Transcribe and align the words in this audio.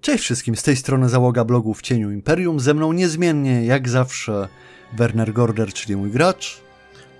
Cześć 0.00 0.24
wszystkim, 0.24 0.56
z 0.56 0.62
tej 0.62 0.76
strony 0.76 1.08
załoga 1.08 1.44
blogu 1.44 1.74
w 1.74 1.82
cieniu 1.82 2.10
Imperium. 2.10 2.60
Ze 2.60 2.74
mną 2.74 2.92
niezmiennie, 2.92 3.64
jak 3.64 3.88
zawsze, 3.88 4.48
Werner 4.92 5.32
Gorder, 5.32 5.72
czyli 5.72 5.96
mój 5.96 6.10
gracz. 6.10 6.60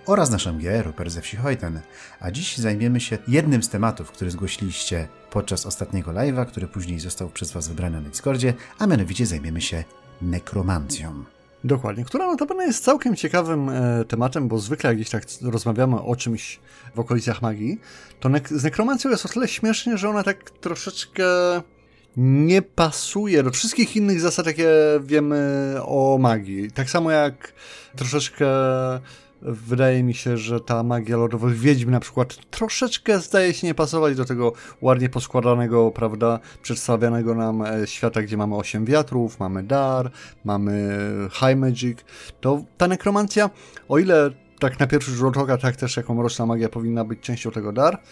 Oraz 0.06 0.30
nasz 0.30 0.46
MG, 0.46 0.82
Rupert 0.82 1.10
ze 1.10 1.20
wsi 1.20 1.36
Hojten. 1.36 1.80
A 2.20 2.30
dziś 2.30 2.58
zajmiemy 2.58 3.00
się 3.00 3.18
jednym 3.28 3.62
z 3.62 3.68
tematów, 3.68 4.10
który 4.10 4.30
zgłosiliście 4.30 5.08
podczas 5.30 5.66
ostatniego 5.66 6.10
live'a, 6.10 6.46
który 6.46 6.66
później 6.66 7.00
został 7.00 7.30
przez 7.30 7.52
Was 7.52 7.68
wybrany 7.68 8.00
na 8.00 8.08
Discordzie, 8.08 8.54
a 8.78 8.86
mianowicie 8.86 9.26
zajmiemy 9.26 9.60
się 9.60 9.84
nekromancją. 10.22 11.24
Dokładnie, 11.64 12.04
która 12.04 12.26
notabene 12.26 12.64
jest 12.64 12.84
całkiem 12.84 13.16
ciekawym 13.16 13.68
e, 13.68 14.04
tematem, 14.04 14.48
bo 14.48 14.58
zwykle 14.58 14.90
jak 14.90 14.96
gdzieś 14.96 15.10
tak 15.10 15.24
rozmawiamy 15.42 16.00
o 16.00 16.16
czymś 16.16 16.60
w 16.94 17.00
okolicach 17.00 17.42
magii, 17.42 17.80
to 18.20 18.28
nek- 18.28 18.58
z 18.58 18.64
nekromancją 18.64 19.10
jest 19.10 19.26
o 19.26 19.28
tyle 19.28 19.48
śmiesznie, 19.48 19.98
że 19.98 20.08
ona 20.08 20.22
tak 20.22 20.50
troszeczkę 20.50 21.24
nie 22.16 22.62
pasuje 22.62 23.42
do 23.42 23.50
wszystkich 23.50 23.96
innych 23.96 24.20
zasad, 24.20 24.46
jakie 24.46 24.68
wiemy 25.02 25.74
o 25.82 26.18
magii. 26.20 26.70
Tak 26.70 26.90
samo 26.90 27.10
jak 27.10 27.52
troszeczkę 27.96 28.46
wydaje 29.42 30.02
mi 30.02 30.14
się, 30.14 30.36
że 30.36 30.60
ta 30.60 30.82
magia 30.82 31.16
lodowych 31.16 31.58
wiedźm 31.58 31.90
na 31.90 32.00
przykład 32.00 32.36
troszeczkę 32.50 33.18
zdaje 33.18 33.54
się 33.54 33.66
nie 33.66 33.74
pasować 33.74 34.16
do 34.16 34.24
tego 34.24 34.52
ładnie 34.80 35.08
poskładanego, 35.08 35.90
prawda, 35.90 36.38
przedstawianego 36.62 37.34
nam 37.34 37.62
e, 37.62 37.86
świata, 37.86 38.22
gdzie 38.22 38.36
mamy 38.36 38.56
osiem 38.56 38.84
wiatrów, 38.84 39.40
mamy 39.40 39.62
dar, 39.62 40.10
mamy 40.44 40.98
high 41.32 41.56
magic. 41.56 41.98
To 42.40 42.64
ta 42.76 42.88
nekromancja, 42.88 43.50
o 43.88 43.98
ile 43.98 44.30
tak 44.60 44.80
na 44.80 44.86
pierwszy 44.86 45.10
rzut 45.10 45.36
oka, 45.36 45.58
tak 45.58 45.76
też 45.76 45.96
jako 45.96 46.14
mroczna 46.14 46.46
magia 46.46 46.68
powinna 46.68 47.04
być 47.04 47.20
częścią 47.20 47.50
tego 47.50 47.72
dar 47.72 48.02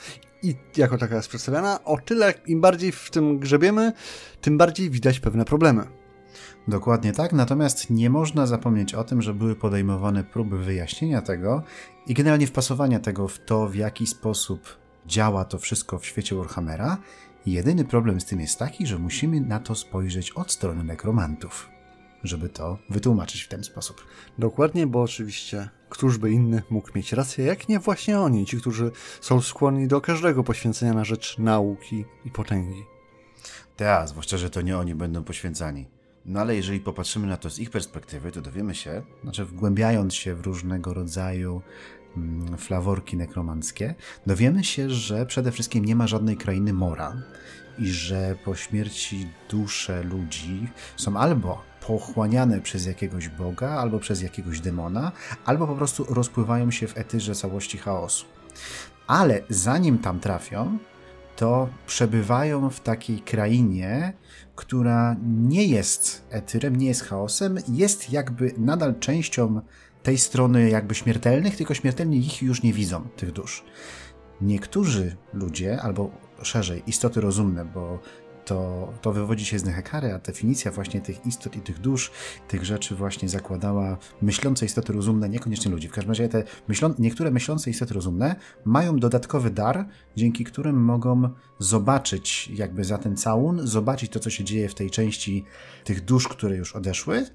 i 0.43 0.55
jako 0.77 0.99
taka 0.99 1.17
jest 1.17 1.29
przedstawiana, 1.29 1.85
o 1.85 1.99
tyle 2.05 2.35
im 2.47 2.61
bardziej 2.61 2.93
w 2.93 3.11
tym 3.11 3.39
grzebiemy, 3.39 3.93
tym 4.41 4.59
bardziej 4.59 4.91
widać 4.91 5.21
pewne 5.21 5.45
problemy. 5.45 5.87
Dokładnie 6.69 7.13
tak, 7.13 7.33
natomiast 7.33 7.91
nie 7.91 8.11
można 8.11 8.47
zapomnieć 8.47 8.95
o 8.95 9.05
tym, 9.05 9.23
że 9.23 9.35
były 9.35 9.57
podejmowane 9.57 10.25
próby 10.25 10.59
wyjaśnienia 10.59 11.23
tego 11.23 11.63
i 12.07 12.15
generalnie 12.15 12.47
wpasowania 12.47 13.01
tego 13.01 13.29
w 13.29 13.39
to, 13.39 13.69
w 13.69 13.75
jaki 13.75 14.07
sposób 14.07 14.79
działa 15.07 15.45
to 15.45 15.59
wszystko 15.59 15.99
w 15.99 16.07
świecie 16.07 16.37
Warhammera. 16.37 16.97
Jedyny 17.47 17.85
problem 17.85 18.21
z 18.21 18.25
tym 18.25 18.41
jest 18.41 18.59
taki, 18.59 18.87
że 18.87 18.99
musimy 18.99 19.41
na 19.41 19.61
to 19.61 19.75
spojrzeć 19.75 20.31
od 20.31 20.53
strony 20.53 20.85
nekromantów, 20.85 21.71
żeby 22.25 22.49
to 22.49 22.79
wytłumaczyć 22.91 23.43
w 23.43 23.49
ten 23.49 23.65
sposób. 23.65 24.07
Dokładnie, 24.39 24.87
bo 24.87 25.03
oczywiście 25.03 25.69
któż 25.89 26.19
by 26.19 26.31
inny 26.31 26.63
mógł 26.71 26.89
mieć 26.95 27.13
rację, 27.13 27.45
jak 27.45 27.69
nie 27.69 27.79
właśnie 27.79 28.21
oni, 28.21 28.47
ci, 28.47 28.57
którzy 28.61 28.91
są 29.21 29.41
skłonni 29.41 29.89
do 29.89 30.01
każdego 30.01 30.45
poświęcenia 30.45 30.93
na 30.93 31.05
rzecz 31.05 31.39
nauki 31.39 32.05
i 32.25 32.31
potęgi. 32.31 32.85
Tak, 33.77 34.09
zwłaszcza, 34.09 34.39
że 34.39 34.51
to 34.51 34.61
nie 34.61 34.79
oni 34.79 34.95
będą 34.95 35.25
poświęcani. 35.25 35.87
No 36.27 36.41
ale 36.41 36.57
jeżeli 36.57 36.81
popatrzymy 36.81 37.27
na 37.27 37.37
to 37.37 37.51
z 37.51 37.59
ich 37.59 37.71
perspektywy, 37.71 38.33
to 38.33 38.41
dowiemy 38.41 38.75
się, 38.75 39.03
znaczy 39.23 39.45
wgłębiając 39.45 40.15
się 40.15 40.35
w 40.35 40.41
różnego 40.41 40.95
rodzaju 40.95 41.63
mm, 42.17 42.59
flaworki 42.59 43.17
nekromanckie, 43.17 43.95
dowiemy 44.27 44.65
się, 44.65 44.91
że 44.91 45.27
przede 45.27 45.53
wszystkim 45.53 45.85
nie 45.85 45.97
ma 45.97 46.07
żadnej 46.07 46.37
krainy 46.37 46.73
mora 46.73 47.23
i 47.79 47.87
że 47.87 48.37
po 48.45 48.55
śmierci 48.55 49.29
dusze 49.51 50.03
ludzi 50.03 50.69
są 50.97 51.17
albo 51.17 51.68
pochłaniane 51.89 52.61
przez 52.61 52.87
jakiegoś 52.87 53.29
boga, 53.29 53.69
albo 53.71 53.99
przez 53.99 54.23
jakiegoś 54.23 54.61
demona, 54.61 55.13
albo 55.45 55.67
po 55.67 55.75
prostu 55.75 56.05
rozpływają 56.05 56.71
się 56.71 56.87
w 56.87 56.99
etyrze 56.99 57.35
całości 57.35 57.79
chaosu. 57.79 58.27
Ale 59.07 59.41
zanim 59.49 59.99
tam 59.99 60.21
trafią, 60.21 60.79
to 61.37 61.69
przebywają 61.87 62.71
w 62.71 62.81
takiej 62.81 63.21
krainie, 63.21 64.13
która 64.57 65.17
nie 65.23 65.65
jest 65.65 66.27
etyrem, 66.31 66.77
nie 66.77 66.87
jest 66.87 67.05
chaosem, 67.05 67.59
jest 67.69 68.13
jakby 68.13 68.55
nadal 68.59 68.99
częścią 68.99 69.61
tej 70.03 70.19
strony 70.19 70.71
jakby 70.71 70.95
śmiertelnych, 70.95 71.57
tylko 71.57 71.75
śmiertelni 71.75 72.19
ich 72.19 72.43
już 72.43 72.63
nie 72.63 72.73
widzą, 72.73 73.01
tych 73.17 73.33
dusz. 73.33 73.65
Niektórzy 74.41 75.17
ludzie, 75.33 75.83
albo 75.83 76.11
szerzej, 76.43 76.83
istoty 76.87 77.21
rozumne, 77.21 77.65
bo 77.65 77.99
to, 78.49 78.93
to 79.03 79.13
wywodzi 79.13 79.45
się 79.45 79.59
z 79.59 79.65
Nehekary, 79.65 80.13
a 80.15 80.19
definicja 80.19 80.73
właśnie 80.73 81.01
tych 81.01 81.27
istot 81.27 81.57
i 81.57 81.61
tych 81.61 81.79
dusz, 81.79 82.11
tych 82.49 82.65
rzeczy 82.65 82.95
właśnie 82.95 83.29
zakładała 83.29 83.99
myślące 84.23 84.67
istoty 84.67 84.93
rozumne, 84.93 85.29
niekoniecznie 85.29 85.71
ludzi. 85.71 85.89
W 85.89 85.93
każdym 85.93 86.11
razie 86.11 86.29
te 86.29 86.45
myślą, 86.69 86.95
niektóre 86.99 87.31
myślące 87.31 87.71
istoty 87.71 87.95
rozumne 87.95 88.37
mają 88.65 88.99
dodatkowy 88.99 89.51
dar, 89.51 89.89
dzięki 90.17 90.45
którym 90.45 90.85
mogą 90.85 91.29
zobaczyć 91.59 92.51
jakby 92.55 92.85
za 92.85 92.99
ten 92.99 93.17
całun, 93.17 93.67
zobaczyć 93.67 94.13
to, 94.13 94.21
co 94.21 94.31
się 94.31 94.45
dzieje 94.45 94.69
w 94.69 94.75
tej 94.75 94.91
części 94.91 95.45
tych 95.85 96.05
dusz, 96.05 96.29
które 96.29 96.57
już 96.57 96.77
odeszły, 96.77 97.27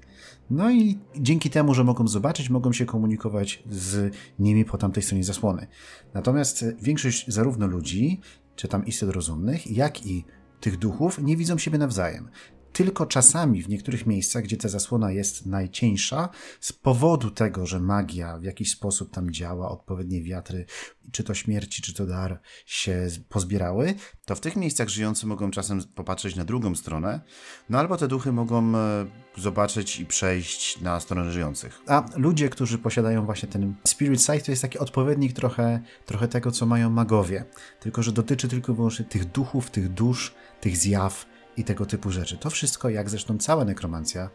no 0.50 0.70
i 0.70 0.98
dzięki 1.16 1.50
temu, 1.50 1.74
że 1.74 1.84
mogą 1.84 2.08
zobaczyć, 2.08 2.50
mogą 2.50 2.72
się 2.72 2.86
komunikować 2.86 3.62
z 3.70 4.14
nimi 4.38 4.64
po 4.64 4.78
tamtej 4.78 5.02
stronie 5.02 5.24
zasłony. 5.24 5.66
Natomiast 6.14 6.64
większość 6.82 7.24
zarówno 7.28 7.66
ludzi, 7.66 8.20
czy 8.56 8.68
tam 8.68 8.86
istot 8.86 9.10
rozumnych, 9.10 9.70
jak 9.70 10.06
i 10.06 10.24
tych 10.64 10.76
duchów 10.76 11.18
nie 11.18 11.36
widzą 11.36 11.58
siebie 11.58 11.78
nawzajem. 11.78 12.28
Tylko 12.74 13.06
czasami 13.06 13.62
w 13.62 13.68
niektórych 13.68 14.06
miejscach, 14.06 14.44
gdzie 14.44 14.56
ta 14.56 14.68
zasłona 14.68 15.12
jest 15.12 15.46
najcieńsza, 15.46 16.28
z 16.60 16.72
powodu 16.72 17.30
tego, 17.30 17.66
że 17.66 17.80
magia 17.80 18.38
w 18.38 18.42
jakiś 18.42 18.70
sposób 18.70 19.10
tam 19.10 19.30
działa, 19.30 19.70
odpowiednie 19.70 20.22
wiatry, 20.22 20.66
czy 21.12 21.24
to 21.24 21.34
śmierci, 21.34 21.82
czy 21.82 21.94
to 21.94 22.06
dar 22.06 22.40
się 22.66 23.08
pozbierały, 23.28 23.94
to 24.24 24.34
w 24.34 24.40
tych 24.40 24.56
miejscach 24.56 24.88
żyjący 24.88 25.26
mogą 25.26 25.50
czasem 25.50 25.82
popatrzeć 25.94 26.36
na 26.36 26.44
drugą 26.44 26.74
stronę, 26.74 27.20
no 27.68 27.78
albo 27.78 27.96
te 27.96 28.08
duchy 28.08 28.32
mogą 28.32 28.76
e, 28.76 29.06
zobaczyć 29.36 30.00
i 30.00 30.06
przejść 30.06 30.80
na 30.80 31.00
stronę 31.00 31.32
żyjących. 31.32 31.80
A 31.86 32.06
ludzie, 32.16 32.48
którzy 32.48 32.78
posiadają 32.78 33.24
właśnie 33.24 33.48
ten 33.48 33.74
Spirit 33.84 34.22
Sight, 34.22 34.46
to 34.46 34.52
jest 34.52 34.62
taki 34.62 34.78
odpowiednik 34.78 35.32
trochę, 35.32 35.80
trochę 36.06 36.28
tego, 36.28 36.50
co 36.50 36.66
mają 36.66 36.90
magowie. 36.90 37.44
Tylko, 37.80 38.02
że 38.02 38.12
dotyczy 38.12 38.48
tylko 38.48 38.74
wyłącznie 38.74 39.04
tych 39.04 39.24
duchów, 39.24 39.70
tych 39.70 39.88
dusz, 39.88 40.34
tych 40.60 40.76
zjaw 40.76 41.33
i 41.56 41.64
tego 41.64 41.86
typu 41.86 42.10
rzeczy. 42.10 42.38
To 42.38 42.50
wszystko, 42.50 42.88
jak 42.88 43.10
zresztą 43.10 43.38
cała 43.38 43.64
nekromancja, 43.64 44.30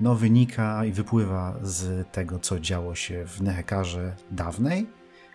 no 0.00 0.14
wynika 0.14 0.84
i 0.84 0.92
wypływa 0.92 1.54
z 1.62 2.08
tego, 2.12 2.38
co 2.38 2.60
działo 2.60 2.94
się 2.94 3.26
w 3.26 3.42
Nehekarze 3.42 4.16
dawnej, 4.30 4.86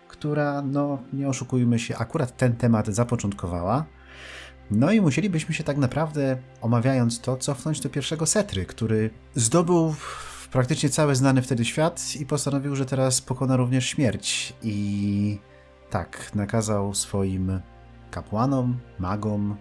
która, 0.08 0.62
no 0.62 0.98
nie 1.12 1.28
oszukujmy 1.28 1.78
się, 1.78 1.96
akurat 1.96 2.36
ten 2.36 2.56
temat 2.56 2.86
zapoczątkowała. 2.86 3.84
No 4.70 4.92
i 4.92 5.00
musielibyśmy 5.00 5.54
się 5.54 5.64
tak 5.64 5.76
naprawdę, 5.76 6.36
omawiając 6.60 7.20
to, 7.20 7.36
cofnąć 7.36 7.80
do 7.80 7.88
pierwszego 7.88 8.26
Setry, 8.26 8.66
który 8.66 9.10
zdobył 9.34 9.94
praktycznie 10.52 10.88
cały 10.88 11.16
znany 11.16 11.42
wtedy 11.42 11.64
świat 11.64 12.16
i 12.20 12.26
postanowił, 12.26 12.76
że 12.76 12.86
teraz 12.86 13.20
pokona 13.20 13.56
również 13.56 13.86
śmierć. 13.86 14.54
I 14.62 15.38
tak, 15.90 16.34
nakazał 16.34 16.94
swoim 16.94 17.60
kapłanom, 18.10 18.78
magom, 18.98 19.56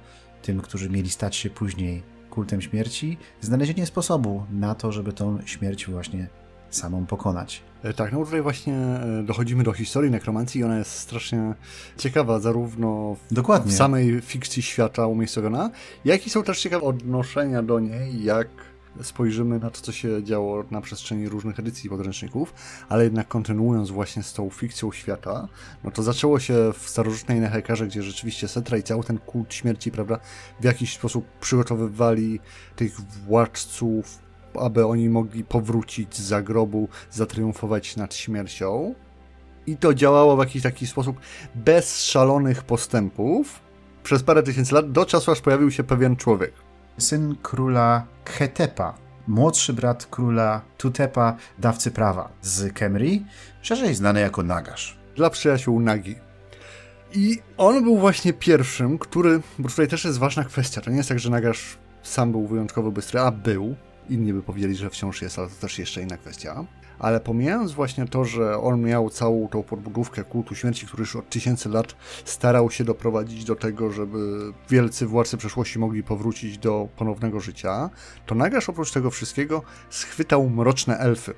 tym, 0.46 0.62
którzy 0.62 0.90
mieli 0.90 1.10
stać 1.10 1.36
się 1.36 1.50
później 1.50 2.04
kultem 2.30 2.62
śmierci, 2.62 3.18
znalezienie 3.42 3.86
sposobu 3.86 4.44
na 4.52 4.76
to, 4.76 4.92
żeby 4.92 5.14
tą 5.14 5.40
śmierć 5.46 5.88
właśnie 5.88 6.28
samą 6.70 7.06
pokonać. 7.06 7.64
E, 7.84 7.94
tak, 7.94 8.14
no 8.14 8.26
tutaj 8.26 8.42
właśnie 8.42 8.74
e, 8.74 9.24
dochodzimy 9.24 9.64
do 9.64 9.74
historii 9.74 10.12
nekromancji 10.12 10.62
i 10.62 10.64
ona 10.64 10.78
jest 10.78 10.92
strasznie 10.92 11.54
ciekawa, 11.98 12.40
zarówno 12.40 13.16
w, 13.16 13.34
Dokładnie. 13.34 13.72
w 13.72 13.76
samej 13.76 14.22
fikcji 14.22 14.62
świata 14.62 15.08
umiejscowiona, 15.08 15.72
jak 16.06 16.28
i 16.28 16.30
są 16.30 16.44
też 16.44 16.62
ciekawe 16.62 16.86
odnoszenia 16.86 17.64
do 17.64 17.80
niej, 17.80 18.24
jak 18.24 18.48
spojrzymy 19.02 19.60
na 19.60 19.70
to, 19.70 19.82
co 19.82 19.92
się 19.92 20.24
działo 20.24 20.64
na 20.72 20.82
przestrzeni 20.82 21.30
różnych 21.30 21.60
edycji 21.60 21.90
podręczników, 21.90 22.54
ale 22.90 23.04
jednak 23.04 23.28
kontynuując 23.28 23.92
właśnie 23.92 24.24
z 24.24 24.34
tą 24.34 24.50
fikcją 24.50 24.92
świata, 24.92 25.48
no 25.84 25.92
to 25.92 26.04
zaczęło 26.04 26.40
się 26.40 26.74
w 26.74 26.90
starożytnej 26.90 27.40
Nehekarze, 27.40 27.88
gdzie 27.88 28.04
rzeczywiście 28.04 28.48
Setra 28.48 28.78
i 28.78 28.84
cały 28.84 29.04
ten 29.04 29.18
kult 29.18 29.54
śmierci, 29.54 29.92
prawda, 29.92 30.20
w 30.60 30.64
jakiś 30.64 30.94
sposób 30.94 31.26
przygotowywali 31.40 32.40
tych 32.76 33.02
władców, 33.02 34.20
aby 34.60 34.86
oni 34.86 35.10
mogli 35.10 35.44
powrócić 35.44 36.16
z 36.16 36.22
zagrobu, 36.22 36.90
zatriumfować 37.12 37.96
nad 37.96 38.16
śmiercią. 38.16 38.96
I 39.68 39.78
to 39.78 39.94
działało 39.94 40.36
w 40.36 40.40
jakiś 40.40 40.64
taki 40.64 40.88
sposób 40.88 41.20
bez 41.56 42.04
szalonych 42.04 42.64
postępów 42.64 43.60
przez 44.04 44.24
parę 44.24 44.44
tysięcy 44.44 44.76
lat, 44.76 44.92
do 44.92 45.06
czasu 45.06 45.32
aż 45.32 45.42
pojawił 45.42 45.72
się 45.72 45.84
pewien 45.84 46.16
człowiek 46.16 46.65
syn 46.98 47.36
króla 47.42 48.06
Khetepa, 48.26 48.94
młodszy 49.28 49.74
brat 49.74 50.06
króla 50.06 50.62
Tutepa, 50.78 51.36
dawcy 51.58 51.92
prawa 51.92 52.30
z 52.42 52.74
Kemri, 52.74 53.26
szerzej 53.62 53.96
znany 53.96 54.20
jako 54.20 54.44
Nagash. 54.44 54.98
Dla 55.16 55.30
przyjaciół 55.30 55.80
Nagi. 55.80 56.16
I 57.14 57.40
on 57.58 57.84
był 57.84 57.98
właśnie 57.98 58.34
pierwszym, 58.34 58.98
który, 58.98 59.42
bo 59.60 59.70
tutaj 59.70 59.88
też 59.88 60.06
jest 60.06 60.18
ważna 60.18 60.44
kwestia, 60.44 60.82
to 60.82 60.92
nie 60.92 60.98
jest 60.98 61.10
tak, 61.10 61.20
że 61.20 61.30
Nagash 61.30 61.78
sam 62.04 62.32
był 62.32 62.48
wyjątkowo 62.48 62.92
bystry, 62.92 63.20
a 63.20 63.32
był. 63.32 63.76
inni 64.10 64.34
by 64.34 64.44
powiedzieli, 64.44 64.76
że 64.76 64.90
wciąż 64.90 65.22
jest, 65.22 65.40
ale 65.40 65.48
to 65.48 65.56
też 65.56 65.80
jeszcze 65.80 66.02
inna 66.02 66.18
kwestia. 66.18 66.66
Ale 67.00 67.20
pomijając 67.20 67.72
właśnie 67.72 68.08
to, 68.08 68.26
że 68.26 68.58
on 68.58 68.82
miał 68.82 69.10
całą 69.10 69.48
tą 69.48 69.64
podbudówkę 69.64 70.24
kultu 70.24 70.56
śmierci, 70.56 70.88
który 70.88 71.02
już 71.02 71.16
od 71.16 71.30
tysięcy 71.30 71.70
lat 71.70 71.96
starał 72.26 72.72
się 72.72 72.84
doprowadzić 72.84 73.46
do 73.46 73.56
tego, 73.56 73.92
żeby 73.92 74.18
wielcy 74.70 75.08
władcy 75.08 75.38
przeszłości 75.38 75.80
mogli 75.80 76.04
powrócić 76.04 76.58
do 76.58 76.88
ponownego 76.98 77.40
życia, 77.40 77.90
to 78.26 78.36
Nagash 78.36 78.70
oprócz 78.70 78.92
tego 78.92 79.12
wszystkiego 79.12 79.62
schwytał 79.90 80.50
mroczne 80.50 80.98
elfy 80.98 81.34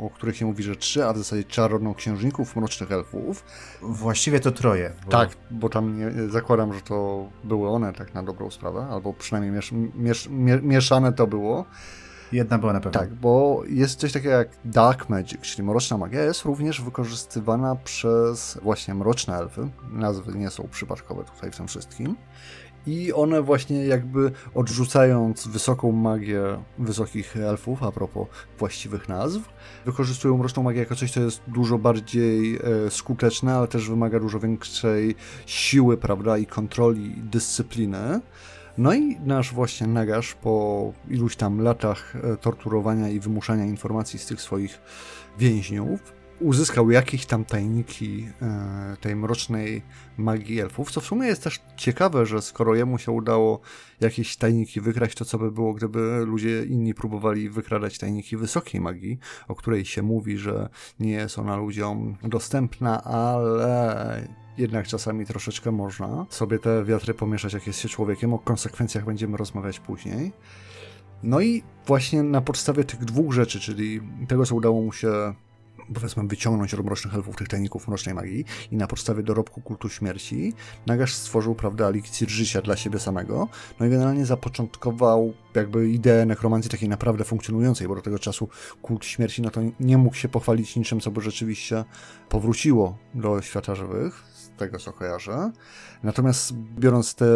o 0.00 0.10
których 0.10 0.36
się 0.36 0.46
mówi, 0.46 0.62
że 0.62 0.76
trzy, 0.76 1.04
a 1.04 1.12
w 1.12 1.18
zasadzie 1.18 1.44
czarnoksiężników 1.44 2.56
mrocznych 2.56 2.92
elfów. 2.92 3.44
Właściwie 3.82 4.40
to 4.40 4.52
troje. 4.52 4.92
Bo... 5.04 5.10
Tak, 5.10 5.30
bo 5.50 5.68
tam 5.68 5.98
nie, 5.98 6.28
zakładam, 6.28 6.74
że 6.74 6.80
to 6.80 7.28
były 7.44 7.68
one 7.68 7.92
tak 7.92 8.14
na 8.14 8.22
dobrą 8.22 8.50
sprawę, 8.50 8.86
albo 8.90 9.12
przynajmniej 9.12 9.52
miesz, 9.52 9.72
miesz, 9.94 10.28
mieszane 10.62 11.12
to 11.12 11.26
było. 11.26 11.64
Jedna 12.32 12.58
była 12.58 12.72
na 12.72 12.80
pewno. 12.80 13.00
Tak, 13.00 13.14
bo 13.14 13.62
jest 13.68 14.00
coś 14.00 14.12
takiego 14.12 14.34
jak 14.34 14.48
Dark 14.64 15.08
Magic, 15.08 15.40
czyli 15.40 15.68
mroczna 15.68 15.98
magia, 15.98 16.22
jest 16.22 16.44
również 16.44 16.82
wykorzystywana 16.82 17.76
przez 17.76 18.58
właśnie 18.62 18.94
mroczne 18.94 19.38
elfy. 19.38 19.68
Nazwy 19.92 20.38
nie 20.38 20.50
są 20.50 20.68
przypadkowe 20.70 21.24
tutaj 21.24 21.50
w 21.50 21.56
tym 21.56 21.68
wszystkim. 21.68 22.16
I 22.86 23.12
one 23.12 23.42
właśnie 23.42 23.86
jakby 23.86 24.32
odrzucając 24.54 25.46
wysoką 25.46 25.92
magię 25.92 26.42
wysokich 26.78 27.36
elfów, 27.36 27.82
a 27.82 27.92
propos 27.92 28.28
właściwych 28.58 29.08
nazw, 29.08 29.40
wykorzystują 29.84 30.38
mroczną 30.38 30.62
magię 30.62 30.80
jako 30.80 30.94
coś, 30.94 31.12
co 31.12 31.20
jest 31.20 31.42
dużo 31.46 31.78
bardziej 31.78 32.56
e, 32.56 32.90
skuteczne, 32.90 33.54
ale 33.54 33.68
też 33.68 33.88
wymaga 33.88 34.20
dużo 34.20 34.40
większej 34.40 35.14
siły, 35.46 35.96
prawda, 35.96 36.38
i 36.38 36.46
kontroli, 36.46 37.18
i 37.18 37.22
dyscypliny. 37.22 38.20
No 38.78 38.94
i 38.94 39.20
nasz 39.20 39.54
właśnie 39.54 39.86
Nagasz 39.86 40.34
po 40.34 40.92
iluś 41.08 41.36
tam 41.36 41.60
latach 41.60 42.16
e, 42.16 42.36
torturowania 42.36 43.08
i 43.08 43.20
wymuszania 43.20 43.64
informacji 43.64 44.18
z 44.18 44.26
tych 44.26 44.40
swoich 44.40 44.80
więźniów 45.38 46.12
uzyskał 46.40 46.90
jakieś 46.90 47.26
tam 47.26 47.44
tajniki 47.44 48.28
e, 48.42 48.96
tej 49.00 49.16
mrocznej 49.16 49.82
magii 50.16 50.60
elfów, 50.60 50.90
co 50.90 51.00
w 51.00 51.06
sumie 51.06 51.26
jest 51.26 51.44
też 51.44 51.60
ciekawe, 51.76 52.26
że 52.26 52.42
skoro 52.42 52.74
jemu 52.74 52.98
się 52.98 53.12
udało 53.12 53.60
jakieś 54.00 54.36
tajniki 54.36 54.80
wykraść, 54.80 55.16
to 55.16 55.24
co 55.24 55.38
by 55.38 55.52
było, 55.52 55.72
gdyby 55.72 56.22
ludzie 56.26 56.64
inni 56.64 56.94
próbowali 56.94 57.50
wykradać 57.50 57.98
tajniki 57.98 58.36
wysokiej 58.36 58.80
magii, 58.80 59.18
o 59.48 59.54
której 59.54 59.84
się 59.84 60.02
mówi, 60.02 60.38
że 60.38 60.68
nie 61.00 61.12
jest 61.12 61.38
ona 61.38 61.56
ludziom 61.56 62.16
dostępna, 62.22 63.04
ale 63.04 64.41
jednak 64.58 64.86
czasami 64.86 65.26
troszeczkę 65.26 65.72
można 65.72 66.26
sobie 66.30 66.58
te 66.58 66.84
wiatry 66.84 67.14
pomieszać, 67.14 67.52
jak 67.52 67.66
jest 67.66 67.80
się 67.80 67.88
człowiekiem. 67.88 68.34
O 68.34 68.38
konsekwencjach 68.38 69.04
będziemy 69.04 69.36
rozmawiać 69.36 69.80
później. 69.80 70.32
No 71.22 71.40
i 71.40 71.62
właśnie 71.86 72.22
na 72.22 72.40
podstawie 72.40 72.84
tych 72.84 73.04
dwóch 73.04 73.32
rzeczy, 73.32 73.60
czyli 73.60 74.00
tego, 74.28 74.46
co 74.46 74.54
udało 74.54 74.82
mu 74.82 74.92
się 74.92 75.34
powiedzmy 75.94 76.26
wyciągnąć 76.26 76.74
od 76.74 76.84
mrocznych 76.84 77.14
elfów 77.14 77.36
tych 77.36 77.48
tajników 77.48 77.88
mrocznej 77.88 78.14
magii 78.14 78.44
i 78.70 78.76
na 78.76 78.86
podstawie 78.86 79.22
dorobku 79.22 79.60
kultu 79.60 79.88
śmierci 79.88 80.52
Nagash 80.86 81.14
stworzył, 81.14 81.54
prawda, 81.54 81.88
eliksir 81.88 82.30
życia 82.30 82.62
dla 82.62 82.76
siebie 82.76 82.98
samego, 82.98 83.48
no 83.80 83.86
i 83.86 83.90
generalnie 83.90 84.26
zapoczątkował 84.26 85.34
jakby 85.54 85.90
ideę 85.90 86.26
nekromancji 86.26 86.70
takiej 86.70 86.88
naprawdę 86.88 87.24
funkcjonującej, 87.24 87.88
bo 87.88 87.94
do 87.94 88.02
tego 88.02 88.18
czasu 88.18 88.48
kult 88.82 89.04
śmierci 89.04 89.42
no 89.42 89.50
to 89.50 89.60
nie 89.80 89.98
mógł 89.98 90.16
się 90.16 90.28
pochwalić 90.28 90.76
niczym, 90.76 91.00
co 91.00 91.10
by 91.10 91.20
rzeczywiście 91.20 91.84
powróciło 92.28 92.98
do 93.14 93.42
świata 93.42 93.74
żywych, 93.74 94.24
tego 94.62 94.78
co 94.78 94.92
kojarzę. 94.92 95.50
Natomiast 96.02 96.52
biorąc 96.54 97.14
te 97.14 97.26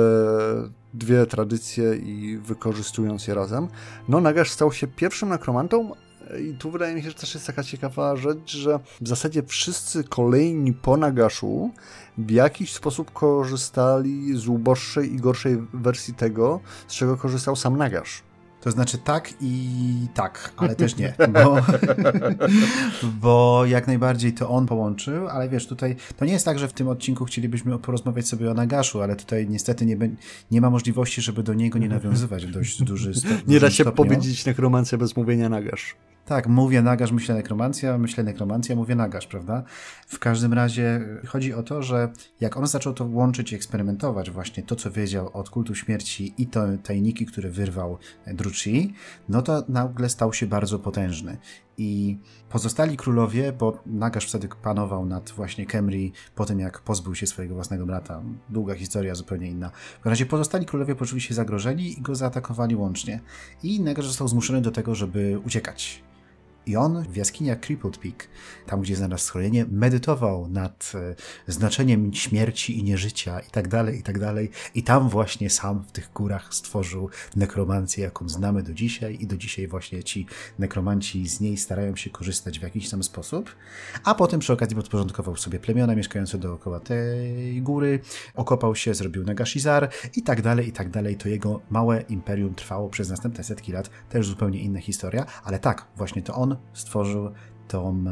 dwie 0.95 1.27
tradycje 1.27 1.97
i 1.97 2.39
wykorzystując 2.39 3.27
je 3.27 3.35
razem, 3.35 3.69
no 4.09 4.21
Nagash 4.21 4.51
stał 4.51 4.73
się 4.73 4.87
pierwszym 4.87 5.29
nekromantą, 5.29 5.93
i 6.41 6.55
tu 6.55 6.71
wydaje 6.71 6.95
mi 6.95 7.03
się, 7.03 7.09
że 7.09 7.15
też 7.15 7.35
jest 7.35 7.47
taka 7.47 7.63
ciekawa 7.63 8.17
rzecz, 8.17 8.57
że 8.57 8.81
w 9.01 9.09
zasadzie 9.09 9.43
wszyscy 9.43 10.05
kolejni 10.05 10.73
po 10.73 10.97
Nagaszu 10.97 11.71
w 12.19 12.31
jakiś 12.31 12.73
sposób 12.73 13.13
korzystali 13.13 14.39
z 14.39 14.49
uboższej 14.49 15.15
i 15.15 15.17
gorszej 15.17 15.67
wersji 15.75 16.15
tego, 16.15 16.61
z 16.89 16.95
czego 16.95 17.17
korzystał 17.17 17.57
sam 17.57 17.77
Nagasz. 17.77 18.26
To 18.67 18.71
znaczy 18.71 18.99
tak 18.99 19.35
i 19.41 20.07
tak, 20.15 20.53
ale 20.57 20.77
też 20.77 20.97
nie, 20.97 21.15
bo, 21.35 21.57
bo 23.21 23.67
jak 23.67 23.87
najbardziej 23.87 24.33
to 24.33 24.49
on 24.49 24.67
połączył, 24.67 25.29
ale 25.29 25.49
wiesz, 25.49 25.67
tutaj 25.67 25.97
to 26.17 26.25
nie 26.25 26.33
jest 26.33 26.45
tak, 26.45 26.59
że 26.59 26.69
w 26.69 26.73
tym 26.73 26.89
odcinku 26.89 27.25
chcielibyśmy 27.25 27.79
porozmawiać 27.79 28.29
sobie 28.29 28.51
o 28.51 28.55
Nagaszu, 28.55 29.03
ale 29.03 29.17
tutaj 29.17 29.49
niestety 29.49 29.87
nie, 29.87 29.97
nie 30.51 30.61
ma 30.61 30.71
możliwości, 30.71 31.23
żeby 31.23 31.43
do 31.43 31.55
niego 31.55 31.79
nie 31.79 31.89
nawiązywać 31.99 32.47
w 32.47 32.51
dość 32.51 32.83
duży 32.83 33.15
stopniu. 33.15 33.39
Nie 33.47 33.61
da 33.61 33.71
się 33.71 33.85
stopniu. 33.85 34.05
powiedzieć 34.05 34.47
nekromancja 34.47 34.99
bez 34.99 35.17
mówienia 35.17 35.49
Nagasz. 35.49 35.97
Tak, 36.27 36.47
mówię 36.47 36.83
nagaż, 36.83 37.13
myślę 37.13 37.35
nekromancja, 37.35 37.99
myślę 37.99 38.25
nekromancja, 38.25 38.77
mówię 38.77 38.95
nagaż, 38.95 39.27
prawda? 39.27 39.63
W 40.07 40.19
każdym 40.19 40.53
razie 40.53 41.01
chodzi 41.27 41.55
o 41.55 41.63
to, 41.63 41.83
że 41.83 42.13
jak 42.41 42.57
on 42.57 42.67
zaczął 42.67 42.95
to 42.95 43.05
łączyć 43.05 43.53
i 43.53 43.55
eksperymentować 43.55 44.31
właśnie 44.31 44.63
to, 44.63 44.77
co 44.77 44.91
wiedział 44.91 45.31
od 45.33 45.51
kultu 45.51 45.75
śmierci 45.75 46.35
i 46.39 46.47
to 46.47 46.61
tajniki, 46.83 47.27
które 47.27 47.51
wyrwał 47.51 47.99
Druci, 48.27 48.95
no 49.29 49.43
to 49.43 49.65
nagle 49.69 50.09
stał 50.09 50.33
się 50.33 50.47
bardzo 50.47 50.79
potężny. 50.79 51.37
I 51.79 52.19
pozostali 52.51 52.97
królowie, 52.97 53.53
bo 53.53 53.83
Nagasz 53.87 54.29
wtedy 54.29 54.49
panował 54.63 55.07
nad 55.07 55.31
właśnie 55.31 55.67
Kemri 55.67 56.13
po 56.35 56.45
tym, 56.45 56.61
jak 56.61 56.81
pozbył 56.81 57.15
się 57.15 57.27
swojego 57.27 57.55
własnego 57.55 57.87
brata. 57.87 58.23
Długa 58.49 58.75
historia, 58.75 59.15
zupełnie 59.15 59.51
inna. 59.51 59.71
W 59.71 59.97
każdym 59.97 60.11
razie 60.11 60.27
pozostali 60.27 60.67
królowie 60.67 60.95
poczuli 60.95 61.21
się 61.21 61.35
zagrożeni 61.35 61.99
i 61.99 62.03
go 62.03 62.15
zaatakowali 62.15 62.77
łącznie. 62.77 63.21
I 63.63 63.81
Nagasz 63.81 64.07
został 64.07 64.29
zmuszony 64.29 64.61
do 64.61 64.71
tego, 64.71 64.95
żeby 64.95 65.41
uciekać. 65.45 66.03
I 66.67 66.77
on 66.77 67.03
w 67.03 67.17
jaskiniach 67.17 67.61
Crippled 67.61 67.99
Peak, 67.99 68.29
tam 68.67 68.81
gdzie 68.81 68.97
znalazł 68.97 69.25
schronienie, 69.25 69.67
medytował 69.71 70.49
nad 70.49 70.93
e, 70.95 71.53
znaczeniem 71.53 72.15
śmierci 72.15 72.79
i 72.79 72.85
nieżycia 72.85 73.41
i 73.41 73.51
tak 73.51 73.69
dalej, 73.69 73.99
i 73.99 74.03
tak 74.03 74.19
dalej. 74.19 74.51
I 74.75 74.83
tam 74.83 75.09
właśnie 75.09 75.51
sam 75.51 75.85
w 75.89 75.93
tych 75.93 76.13
górach 76.15 76.55
stworzył 76.55 77.11
nekromancję, 77.37 78.05
jaką 78.05 78.29
znamy 78.29 78.63
do 78.63 78.75
dzisiaj 78.75 79.19
i 79.21 79.27
do 79.27 79.37
dzisiaj 79.37 79.69
właśnie 79.69 80.05
ci 80.05 80.27
nekromanci 80.59 81.29
z 81.29 81.41
niej 81.41 81.57
starają 81.57 81.97
się 81.97 82.11
korzystać 82.11 82.59
w 82.59 82.63
jakiś 82.63 82.91
tam 82.91 83.03
sposób. 83.03 83.57
A 84.05 84.15
potem 84.15 84.41
przy 84.41 84.53
okazji 84.53 84.77
podporządkował 84.77 85.37
sobie 85.37 85.59
plemiona 85.59 85.95
mieszkające 85.95 86.39
dookoła 86.39 86.81
tej 86.81 87.63
góry, 87.63 88.01
okopał 88.35 88.75
się, 88.75 88.95
zrobił 88.95 89.25
Nagashizar 89.25 89.91
i 90.17 90.23
tak 90.23 90.43
dalej, 90.43 90.69
i 90.69 90.73
tak 90.73 90.91
dalej. 90.91 91.17
To 91.17 91.29
jego 91.29 91.61
małe 91.71 92.01
imperium 92.01 92.55
trwało 92.55 92.89
przez 92.89 93.09
następne 93.09 93.45
setki 93.45 93.73
lat. 93.73 93.91
Też 94.09 94.27
zupełnie 94.27 94.61
inna 94.61 94.81
historia, 94.81 95.27
ale 95.45 95.59
tak, 95.59 95.87
właśnie 95.97 96.23
to 96.23 96.35
on 96.35 96.56
stworzył 96.73 97.33
tą 97.69 98.05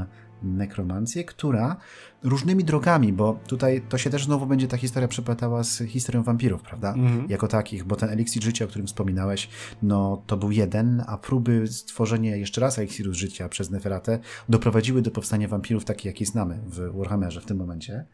nekromancję, 0.43 1.25
która 1.25 1.77
różnymi 2.25 2.65
drogami, 2.65 3.13
bo 3.13 3.39
tutaj 3.47 3.83
to 3.89 3.99
się 3.99 4.11
też 4.11 4.25
znowu 4.25 4.47
będzie 4.47 4.69
ta 4.69 4.77
historia 4.77 5.09
przeplatała 5.09 5.65
z 5.65 5.83
historią 5.89 6.23
wampirów, 6.23 6.63
prawda? 6.63 6.95
Mhm. 6.95 7.31
Jako 7.31 7.49
takich, 7.49 7.85
bo 7.85 7.97
ten 7.97 8.09
eliksir 8.09 8.43
życia, 8.43 8.65
o 8.65 8.69
którym 8.69 8.87
wspominałeś, 8.87 9.49
no 9.83 10.23
to 10.27 10.37
był 10.37 10.51
jeden, 10.51 11.05
a 11.07 11.19
próby 11.19 11.67
stworzenia 11.67 12.37
jeszcze 12.37 12.61
raz 12.61 12.79
eliksiru 12.79 13.15
życia 13.15 13.49
przez 13.49 13.71
Neferatę 13.71 14.19
doprowadziły 14.49 15.03
do 15.03 15.11
powstania 15.11 15.49
wampirów 15.49 15.85
takich, 15.85 16.05
jakie 16.05 16.27
znamy 16.27 16.61
w 16.67 16.97
Warhammerze 16.97 17.41
w 17.41 17.45
tym 17.45 17.57
momencie. 17.57 18.05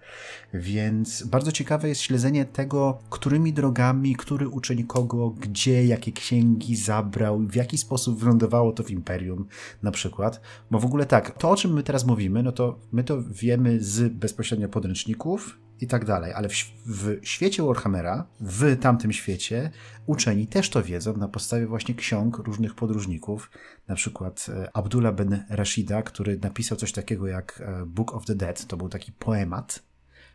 Więc 0.54 1.22
bardzo 1.22 1.52
ciekawe 1.52 1.88
jest 1.88 2.00
śledzenie 2.00 2.44
tego, 2.44 2.98
którymi 3.10 3.52
drogami, 3.52 4.16
który 4.16 4.48
uczeń 4.48 4.84
kogo, 4.84 5.30
gdzie, 5.30 5.86
jakie 5.86 6.12
księgi 6.12 6.76
zabrał, 6.76 7.38
w 7.38 7.54
jaki 7.54 7.78
sposób 7.78 8.18
wylądowało 8.18 8.72
to 8.72 8.82
w 8.82 8.90
Imperium 8.90 9.46
na 9.82 9.90
przykład. 9.90 10.40
Bo 10.70 10.78
w 10.78 10.84
ogóle 10.84 11.06
tak, 11.06 11.38
to 11.38 11.50
o 11.50 11.56
czym 11.56 11.72
my 11.72 11.82
teraz 11.82 12.06
mówimy, 12.06 12.42
no 12.42 12.52
to 12.52 12.78
my 12.92 13.04
to 13.04 13.22
wiemy 13.22 13.80
z 13.80 13.99
bezpośrednio 14.08 14.68
podręczników 14.68 15.58
i 15.80 15.86
tak 15.86 16.04
dalej, 16.04 16.32
ale 16.32 16.48
w, 16.48 16.54
w, 16.86 17.18
świecie 17.22 17.62
Warhammera, 17.62 18.26
w 18.40 18.76
tamtym 18.80 19.12
świecie, 19.12 19.70
uczeni 20.06 20.46
też 20.46 20.70
to 20.70 20.82
wiedzą 20.82 21.16
na 21.16 21.28
podstawie 21.28 21.66
właśnie 21.66 21.94
ksiąg 21.94 22.38
różnych 22.38 22.74
podróżników, 22.74 23.50
na 23.88 23.94
przykład 23.94 24.46
e, 24.48 24.70
Abdullah 24.76 25.14
ben 25.14 25.44
Rashida, 25.48 26.02
który 26.02 26.38
napisał 26.38 26.78
coś 26.78 26.92
takiego 26.92 27.26
jak 27.26 27.62
e, 27.64 27.86
Book 27.86 28.14
of 28.14 28.24
the 28.24 28.34
Dead, 28.34 28.66
to 28.66 28.76
był 28.76 28.88
taki 28.88 29.12
poemat, 29.12 29.89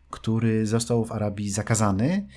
który 0.10 0.66
został 0.66 1.06
w 1.06 1.12
Arabii 1.12 1.50
zakazany, 1.50 2.28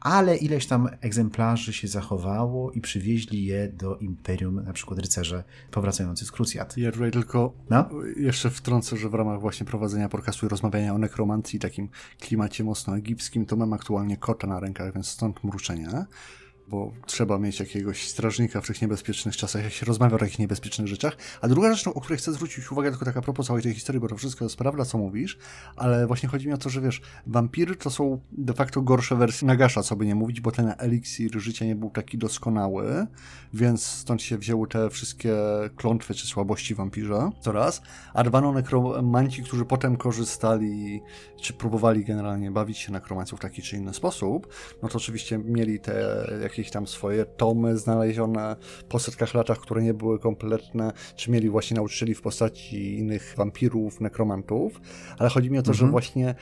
ale 0.00 0.36
ileś 0.36 0.66
tam 0.66 0.88
egzemplarzy 1.00 1.72
się 1.72 1.88
zachowało 1.88 2.72
i 2.72 2.80
przywieźli 2.80 3.44
je 3.44 3.68
do 3.68 3.96
imperium, 3.96 4.64
na 4.64 4.72
przykład 4.72 4.98
rycerze 4.98 5.44
powracający 5.70 6.24
z 6.24 6.32
krucjat. 6.32 6.76
Ja 6.76 6.92
tutaj 6.92 7.10
tylko 7.10 7.52
no? 7.70 7.88
jeszcze 8.16 8.50
wtrącę, 8.50 8.96
że 8.96 9.08
w 9.08 9.14
ramach 9.14 9.40
właśnie 9.40 9.66
prowadzenia 9.66 10.08
podcastu 10.08 10.46
i 10.46 10.48
rozmawiania 10.48 10.94
o 10.94 10.98
nekromancji, 10.98 11.58
takim 11.58 11.88
klimacie 12.20 12.64
mocno 12.64 12.96
egipskim, 12.96 13.46
to 13.46 13.56
mam 13.56 13.72
aktualnie 13.72 14.16
kota 14.16 14.46
na 14.46 14.60
rękach, 14.60 14.94
więc 14.94 15.08
stąd 15.08 15.44
mruczenie. 15.44 15.88
Bo 16.68 16.92
trzeba 17.06 17.38
mieć 17.38 17.60
jakiegoś 17.60 18.08
strażnika 18.08 18.60
w 18.60 18.66
tych 18.66 18.82
niebezpiecznych 18.82 19.36
czasach, 19.36 19.64
jak 19.64 19.72
się 19.72 19.86
rozmawia 19.86 20.16
o 20.16 20.18
takich 20.18 20.38
niebezpiecznych 20.38 20.88
rzeczach. 20.88 21.16
A 21.40 21.48
druga 21.48 21.74
rzecz, 21.74 21.86
no, 21.86 21.94
o 21.94 22.00
której 22.00 22.18
chcę 22.18 22.32
zwrócić 22.32 22.72
uwagę, 22.72 22.90
tylko 22.90 23.04
taka 23.04 23.22
propos 23.22 23.46
całej 23.46 23.62
tej 23.62 23.74
historii, 23.74 24.00
bo 24.00 24.08
to 24.08 24.16
wszystko 24.16 24.44
jest 24.44 24.56
prawda, 24.56 24.84
co 24.84 24.98
mówisz, 24.98 25.38
ale 25.76 26.06
właśnie 26.06 26.28
chodzi 26.28 26.46
mi 26.48 26.52
o 26.52 26.58
to, 26.58 26.70
że 26.70 26.80
wiesz, 26.80 27.00
wampiry 27.26 27.76
to 27.76 27.90
są 27.90 28.20
de 28.32 28.52
facto 28.52 28.82
gorsze 28.82 29.16
wersje 29.16 29.46
Nagasza, 29.46 29.82
co 29.82 29.96
by 29.96 30.06
nie 30.06 30.14
mówić, 30.14 30.40
bo 30.40 30.52
ten 30.52 30.74
eliksir 30.78 31.40
życia 31.40 31.64
nie 31.64 31.74
był 31.74 31.90
taki 31.90 32.18
doskonały, 32.18 33.06
więc 33.54 33.86
stąd 33.86 34.22
się 34.22 34.38
wzięły 34.38 34.68
te 34.68 34.90
wszystkie 34.90 35.34
klątwy 35.76 36.14
czy 36.14 36.26
słabości 36.26 36.74
wampirza, 36.74 37.30
to 37.42 37.52
raz. 37.52 37.82
A 38.14 38.24
dwa, 38.24 38.40
no, 38.40 38.52
nekromanci, 38.52 39.42
którzy 39.42 39.64
potem 39.64 39.96
korzystali, 39.96 41.02
czy 41.40 41.52
próbowali 41.52 42.04
generalnie 42.04 42.50
bawić 42.50 42.78
się 42.78 42.92
nekromancją 42.92 43.38
w 43.38 43.40
taki 43.40 43.62
czy 43.62 43.76
inny 43.76 43.94
sposób, 43.94 44.54
no 44.82 44.88
to 44.88 44.98
oczywiście 44.98 45.38
mieli 45.38 45.80
te 45.80 46.26
jakieś 46.58 46.70
tam 46.70 46.86
swoje 46.86 47.24
tomy 47.24 47.78
znalezione 47.78 48.56
po 48.88 48.98
setkach 48.98 49.34
latach, 49.34 49.58
które 49.58 49.82
nie 49.82 49.94
były 49.94 50.18
kompletne, 50.18 50.92
czy 51.16 51.30
mieli 51.30 51.50
właśnie 51.50 51.74
nauczycieli 51.74 52.14
w 52.14 52.22
postaci 52.22 52.98
innych 52.98 53.34
wampirów, 53.36 54.00
nekromantów, 54.00 54.80
ale 55.18 55.30
chodzi 55.30 55.50
mi 55.50 55.58
o 55.58 55.62
to, 55.62 55.70
mhm. 55.70 55.86
że 55.86 55.92
właśnie 55.92 56.34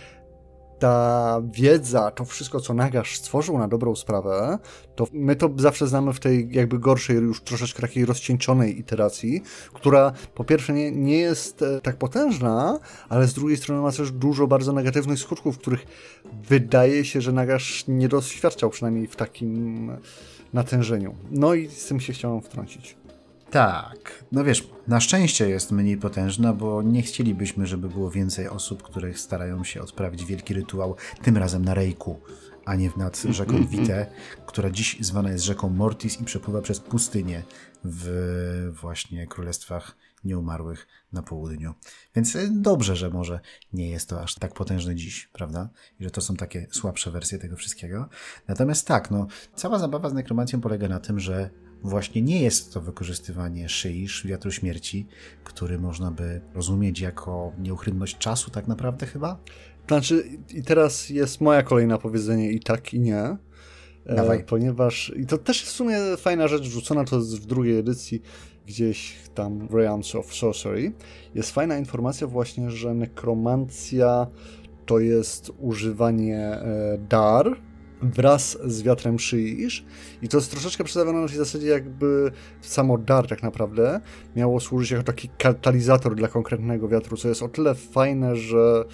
ta 0.83 1.41
wiedza, 1.53 2.11
to 2.11 2.25
wszystko, 2.25 2.61
co 2.61 2.75
Nagasz 2.75 3.17
stworzył 3.17 3.59
na 3.59 3.69
dobrą 3.69 3.97
sprawę, 3.97 4.59
to 4.97 5.07
my 5.13 5.37
to 5.37 5.51
zawsze 5.57 5.87
znamy 5.87 6.13
w 6.13 6.21
tej 6.21 6.49
jakby 6.53 6.79
gorszej, 6.79 7.17
już 7.17 7.41
troszeczkę 7.41 7.83
takiej 7.83 8.05
rozcieńczonej 8.05 8.79
iteracji, 8.79 9.43
która 9.73 10.13
po 10.35 10.45
pierwsze 10.45 10.73
nie, 10.73 10.91
nie 10.91 11.19
jest 11.19 11.63
e, 11.63 11.81
tak 11.81 11.97
potężna, 11.97 12.79
ale 13.09 13.27
z 13.27 13.35
drugiej 13.35 13.57
strony 13.57 13.83
ma 13.83 13.93
też 13.93 14.13
dużo 14.13 14.47
bardzo 14.47 14.73
negatywnych 14.73 15.19
skutków, 15.19 15.59
których 15.59 15.87
wydaje 16.49 17.05
się, 17.05 17.21
że 17.21 17.33
Nagasz 17.33 17.85
nie 17.89 18.09
doświadczał 18.09 18.71
przynajmniej 18.71 19.07
w 19.07 19.17
takim 19.17 19.91
natężeniu. 20.53 21.15
No 21.31 21.55
i 21.55 21.69
z 21.69 21.87
tym 21.87 22.01
się 22.01 22.13
chciałem 22.13 22.43
wtrącić. 22.43 23.02
Tak, 23.53 24.25
no 24.33 24.45
wiesz, 24.45 24.69
na 24.89 25.01
szczęście 25.01 25.49
jest 25.49 25.73
mniej 25.73 25.97
potężna, 25.97 26.53
bo 26.53 26.83
nie 26.83 27.03
chcielibyśmy, 27.03 27.67
żeby 27.67 27.89
było 27.89 28.11
więcej 28.11 28.49
osób, 28.49 28.83
które 28.83 29.15
starają 29.15 29.65
się 29.65 29.83
odprawić 29.83 30.25
wielki 30.25 30.55
rytuał, 30.55 30.97
tym 31.23 31.37
razem 31.37 31.65
na 31.65 31.75
Rejku, 31.75 32.21
a 32.65 32.75
nie 32.75 32.91
nad 32.97 33.23
rzeką 33.31 33.67
Wite, 33.67 34.07
która 34.47 34.71
dziś 34.71 34.97
zwana 35.01 35.31
jest 35.31 35.45
rzeką 35.45 35.69
Mortis 35.69 36.21
i 36.21 36.25
przepływa 36.25 36.63
przez 36.63 36.81
pustynię 36.81 37.43
w 37.85 38.73
właśnie 38.81 39.27
królestwach 39.27 39.97
nieumarłych 40.25 40.87
na 41.13 41.23
południu. 41.23 41.75
Więc 42.17 42.37
e, 42.37 42.49
dobrze, 42.51 42.97
że 42.97 43.11
może 43.11 43.41
nie 43.73 43.91
jest 43.91 44.09
to 44.09 44.23
aż 44.23 44.35
tak 44.35 44.55
potężne 44.55 44.95
dziś, 44.95 45.29
prawda? 45.33 45.69
I 46.01 46.05
że 46.05 46.11
to 46.11 46.21
są 46.21 46.37
takie 46.37 46.67
słabsze 46.71 47.11
wersje 47.11 47.39
tego 47.39 47.57
wszystkiego. 47.57 48.09
Natomiast 48.49 48.87
tak, 48.87 49.11
no, 49.11 49.27
cała 49.55 49.79
zabawa 49.79 50.11
z 50.11 50.15
nekromancją 50.15 50.61
polega 50.61 50.89
na 50.89 51.01
tym, 51.01 51.21
że 51.21 51.51
właśnie 51.83 52.23
nie 52.23 52.43
jest 52.43 52.73
to 52.73 52.81
wykorzystywanie 52.81 53.69
szyisz, 53.69 54.27
wiatru 54.27 54.51
śmierci, 54.51 55.07
który 55.45 55.79
można 55.79 56.11
by 56.11 56.41
rozumieć 56.55 57.01
jako 57.01 57.53
nieuchronność 57.59 58.19
czasu 58.19 58.51
tak 58.51 58.69
naprawdę 58.69 59.07
chyba? 59.07 59.39
Znaczy, 59.89 60.25
i 60.51 60.63
teraz 60.63 61.11
jest 61.11 61.41
moja 61.41 61.63
kolejna 61.63 61.99
powiedzenie 61.99 62.53
i 62.53 62.61
tak, 62.61 62.95
i 62.95 63.01
nie. 63.01 63.37
E, 64.07 64.17
Dawaj. 64.17 64.45
ponieważ, 64.45 65.13
i 65.17 65.27
to 65.27 65.39
też 65.39 65.61
jest 65.61 65.73
w 65.73 65.77
sumie 65.77 65.99
fajna 66.17 66.49
rzecz 66.49 66.63
wrzucona, 66.63 67.05
to 67.05 67.17
jest 67.17 67.41
w 67.41 67.47
drugiej 67.47 67.79
edycji, 67.79 68.23
gdzieś 68.67 69.17
tam 69.35 69.69
Realms 69.73 70.15
of 70.15 70.35
Sorcery. 70.35 70.93
Jest 71.35 71.51
fajna 71.51 71.79
informacja 71.79 72.27
właśnie, 72.27 72.71
że 72.71 72.95
nekromancja 72.95 74.27
to 74.87 74.99
jest 74.99 75.53
używanie 75.59 76.39
e, 76.39 76.99
dar, 77.09 77.57
wraz 78.03 78.59
z 78.65 78.83
wiatrem 78.83 79.19
szyisz 79.19 79.85
i 80.23 80.29
to 80.29 80.37
jest 80.37 80.51
troszeczkę 80.51 80.85
przedstawione 80.85 81.21
na 81.21 81.29
tej 81.29 81.37
zasadzie 81.37 81.67
jakby 81.67 82.33
samo 82.61 82.99
dar 82.99 83.27
tak 83.27 83.43
naprawdę 83.43 84.01
miało 84.37 84.61
służyć 84.61 84.91
jako 84.91 85.05
taki 85.05 85.29
katalizator 85.39 86.15
dla 86.15 86.29
konkretnego 86.29 86.89
wiatru, 86.89 87.17
co 87.17 87.29
jest 87.29 87.43
o 87.43 87.49
tyle 87.49 87.75
fajne, 87.75 88.37
że 88.37 88.85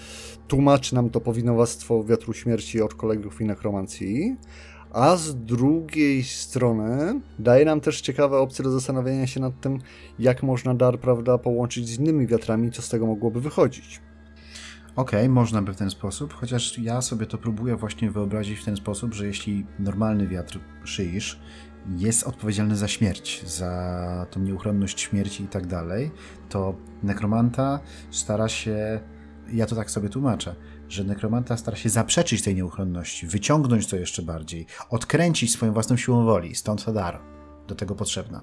tłumaczy 0.47 0.95
nam 0.95 1.09
to 1.09 1.21
powinowactwo 1.21 2.03
wiatru 2.03 2.33
śmierci 2.33 2.81
od 2.81 2.93
kolegów 2.93 3.41
i 3.41 3.45
nekromancji, 3.45 4.37
a 4.91 5.15
z 5.15 5.35
drugiej 5.35 6.23
strony 6.23 7.21
daje 7.39 7.65
nam 7.65 7.81
też 7.81 8.01
ciekawe 8.01 8.37
opcje 8.37 8.63
do 8.63 8.71
zastanowienia 8.71 9.27
się 9.27 9.39
nad 9.39 9.61
tym, 9.61 9.79
jak 10.19 10.43
można 10.43 10.73
dar, 10.73 10.99
prawda, 10.99 11.37
połączyć 11.37 11.89
z 11.89 11.99
innymi 11.99 12.27
wiatrami, 12.27 12.71
co 12.71 12.81
z 12.81 12.89
tego 12.89 13.05
mogłoby 13.05 13.41
wychodzić. 13.41 14.01
Okej, 14.95 15.19
okay, 15.19 15.29
można 15.29 15.61
by 15.61 15.73
w 15.73 15.77
ten 15.77 15.89
sposób, 15.89 16.33
chociaż 16.33 16.79
ja 16.79 17.01
sobie 17.01 17.25
to 17.25 17.37
próbuję 17.37 17.75
właśnie 17.75 18.11
wyobrazić 18.11 18.59
w 18.59 18.65
ten 18.65 18.75
sposób, 18.75 19.13
że 19.13 19.27
jeśli 19.27 19.65
normalny 19.79 20.27
wiatr 20.27 20.59
szyisz 20.83 21.39
jest 21.97 22.23
odpowiedzialny 22.23 22.75
za 22.75 22.87
śmierć, 22.87 23.43
za 23.47 24.25
tą 24.31 24.39
nieuchronność 24.39 25.01
śmierci 25.01 25.43
i 25.43 25.47
tak 25.47 25.67
dalej, 25.67 26.11
to 26.49 26.75
nekromanta 27.03 27.79
stara 28.11 28.49
się, 28.49 28.99
ja 29.53 29.65
to 29.65 29.75
tak 29.75 29.91
sobie 29.91 30.09
tłumaczę, 30.09 30.55
że 30.89 31.03
nekromanta 31.03 31.57
stara 31.57 31.77
się 31.77 31.89
zaprzeczyć 31.89 32.41
tej 32.41 32.55
nieuchronności, 32.55 33.27
wyciągnąć 33.27 33.87
to 33.87 33.95
jeszcze 33.95 34.21
bardziej, 34.21 34.65
odkręcić 34.89 35.51
swoją 35.51 35.73
własną 35.73 35.97
siłą 35.97 36.25
woli, 36.25 36.55
stąd 36.55 36.85
ta 36.85 36.93
dar 36.93 37.19
do 37.67 37.75
tego 37.75 37.95
potrzebna. 37.95 38.41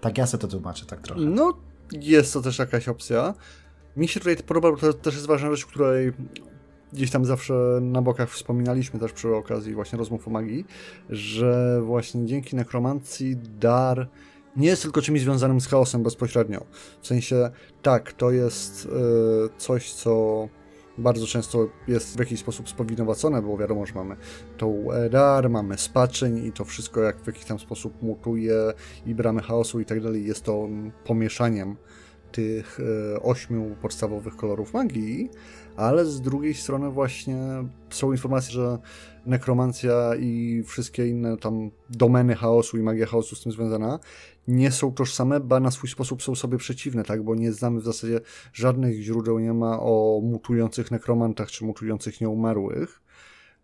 Tak 0.00 0.18
ja 0.18 0.26
sobie 0.26 0.40
to 0.40 0.48
tłumaczę, 0.48 0.86
tak 0.86 1.00
trochę. 1.00 1.20
No, 1.20 1.56
jest 1.92 2.32
to 2.32 2.42
też 2.42 2.58
jakaś 2.58 2.88
opcja. 2.88 3.34
Mi 3.96 4.08
się 4.08 4.20
tutaj 4.20 4.36
podoba, 4.36 4.70
bo 4.70 4.76
to 4.76 4.92
też 4.92 5.14
jest 5.14 5.26
ważna 5.26 5.50
rzecz, 5.50 5.66
której 5.66 6.12
gdzieś 6.92 7.10
tam 7.10 7.24
zawsze 7.24 7.78
na 7.82 8.02
bokach 8.02 8.30
wspominaliśmy 8.30 9.00
też 9.00 9.12
przy 9.12 9.34
okazji 9.34 9.74
właśnie 9.74 9.98
rozmów 9.98 10.28
o 10.28 10.30
magii, 10.30 10.64
że 11.10 11.80
właśnie 11.82 12.26
dzięki 12.26 12.56
nekromancji 12.56 13.36
dar 13.36 14.08
nie 14.56 14.68
jest 14.68 14.82
tylko 14.82 15.02
czymś 15.02 15.20
związanym 15.20 15.60
z 15.60 15.66
chaosem 15.66 16.02
bezpośrednio. 16.02 16.64
W 17.02 17.06
sensie, 17.06 17.50
tak, 17.82 18.12
to 18.12 18.30
jest 18.30 18.86
y, 18.86 18.88
coś, 19.58 19.92
co 19.92 20.48
bardzo 20.98 21.26
często 21.26 21.68
jest 21.88 22.16
w 22.16 22.18
jakiś 22.18 22.40
sposób 22.40 22.68
spowinowacone, 22.68 23.42
bo 23.42 23.56
wiadomo, 23.56 23.86
że 23.86 23.94
mamy 23.94 24.16
tą 24.58 24.86
dar, 25.10 25.50
mamy 25.50 25.78
spaczeń 25.78 26.46
i 26.46 26.52
to 26.52 26.64
wszystko 26.64 27.00
jak 27.00 27.20
w 27.20 27.26
jakiś 27.26 27.44
tam 27.44 27.58
sposób 27.58 28.02
mutuje 28.02 28.72
i 29.06 29.14
bramy 29.14 29.42
chaosu 29.42 29.80
i 29.80 29.84
tak 29.84 30.00
dalej, 30.00 30.26
jest 30.26 30.44
to 30.44 30.68
pomieszaniem 31.04 31.76
tych 32.32 32.80
e, 33.14 33.22
ośmiu 33.22 33.76
podstawowych 33.82 34.36
kolorów 34.36 34.74
magii, 34.74 35.30
ale 35.76 36.06
z 36.06 36.20
drugiej 36.20 36.54
strony 36.54 36.90
właśnie 36.90 37.38
są 37.90 38.12
informacje, 38.12 38.52
że 38.52 38.78
nekromancja 39.26 40.14
i 40.20 40.62
wszystkie 40.66 41.08
inne 41.08 41.36
tam 41.36 41.70
domeny 41.90 42.34
chaosu 42.34 42.78
i 42.78 42.82
magia 42.82 43.06
chaosu 43.06 43.36
z 43.36 43.42
tym 43.42 43.52
związana 43.52 43.98
nie 44.48 44.72
są 44.72 44.92
tożsame, 44.92 45.40
ba 45.40 45.60
na 45.60 45.70
swój 45.70 45.90
sposób 45.90 46.22
są 46.22 46.34
sobie 46.34 46.58
przeciwne, 46.58 47.04
tak, 47.04 47.22
bo 47.22 47.34
nie 47.34 47.52
znamy 47.52 47.80
w 47.80 47.84
zasadzie 47.84 48.20
żadnych 48.52 49.02
źródeł, 49.02 49.38
nie 49.38 49.52
ma 49.52 49.80
o 49.80 50.20
mutujących 50.22 50.90
nekromantach 50.90 51.50
czy 51.50 51.64
mutujących 51.64 52.20
nieumarłych. 52.20 53.02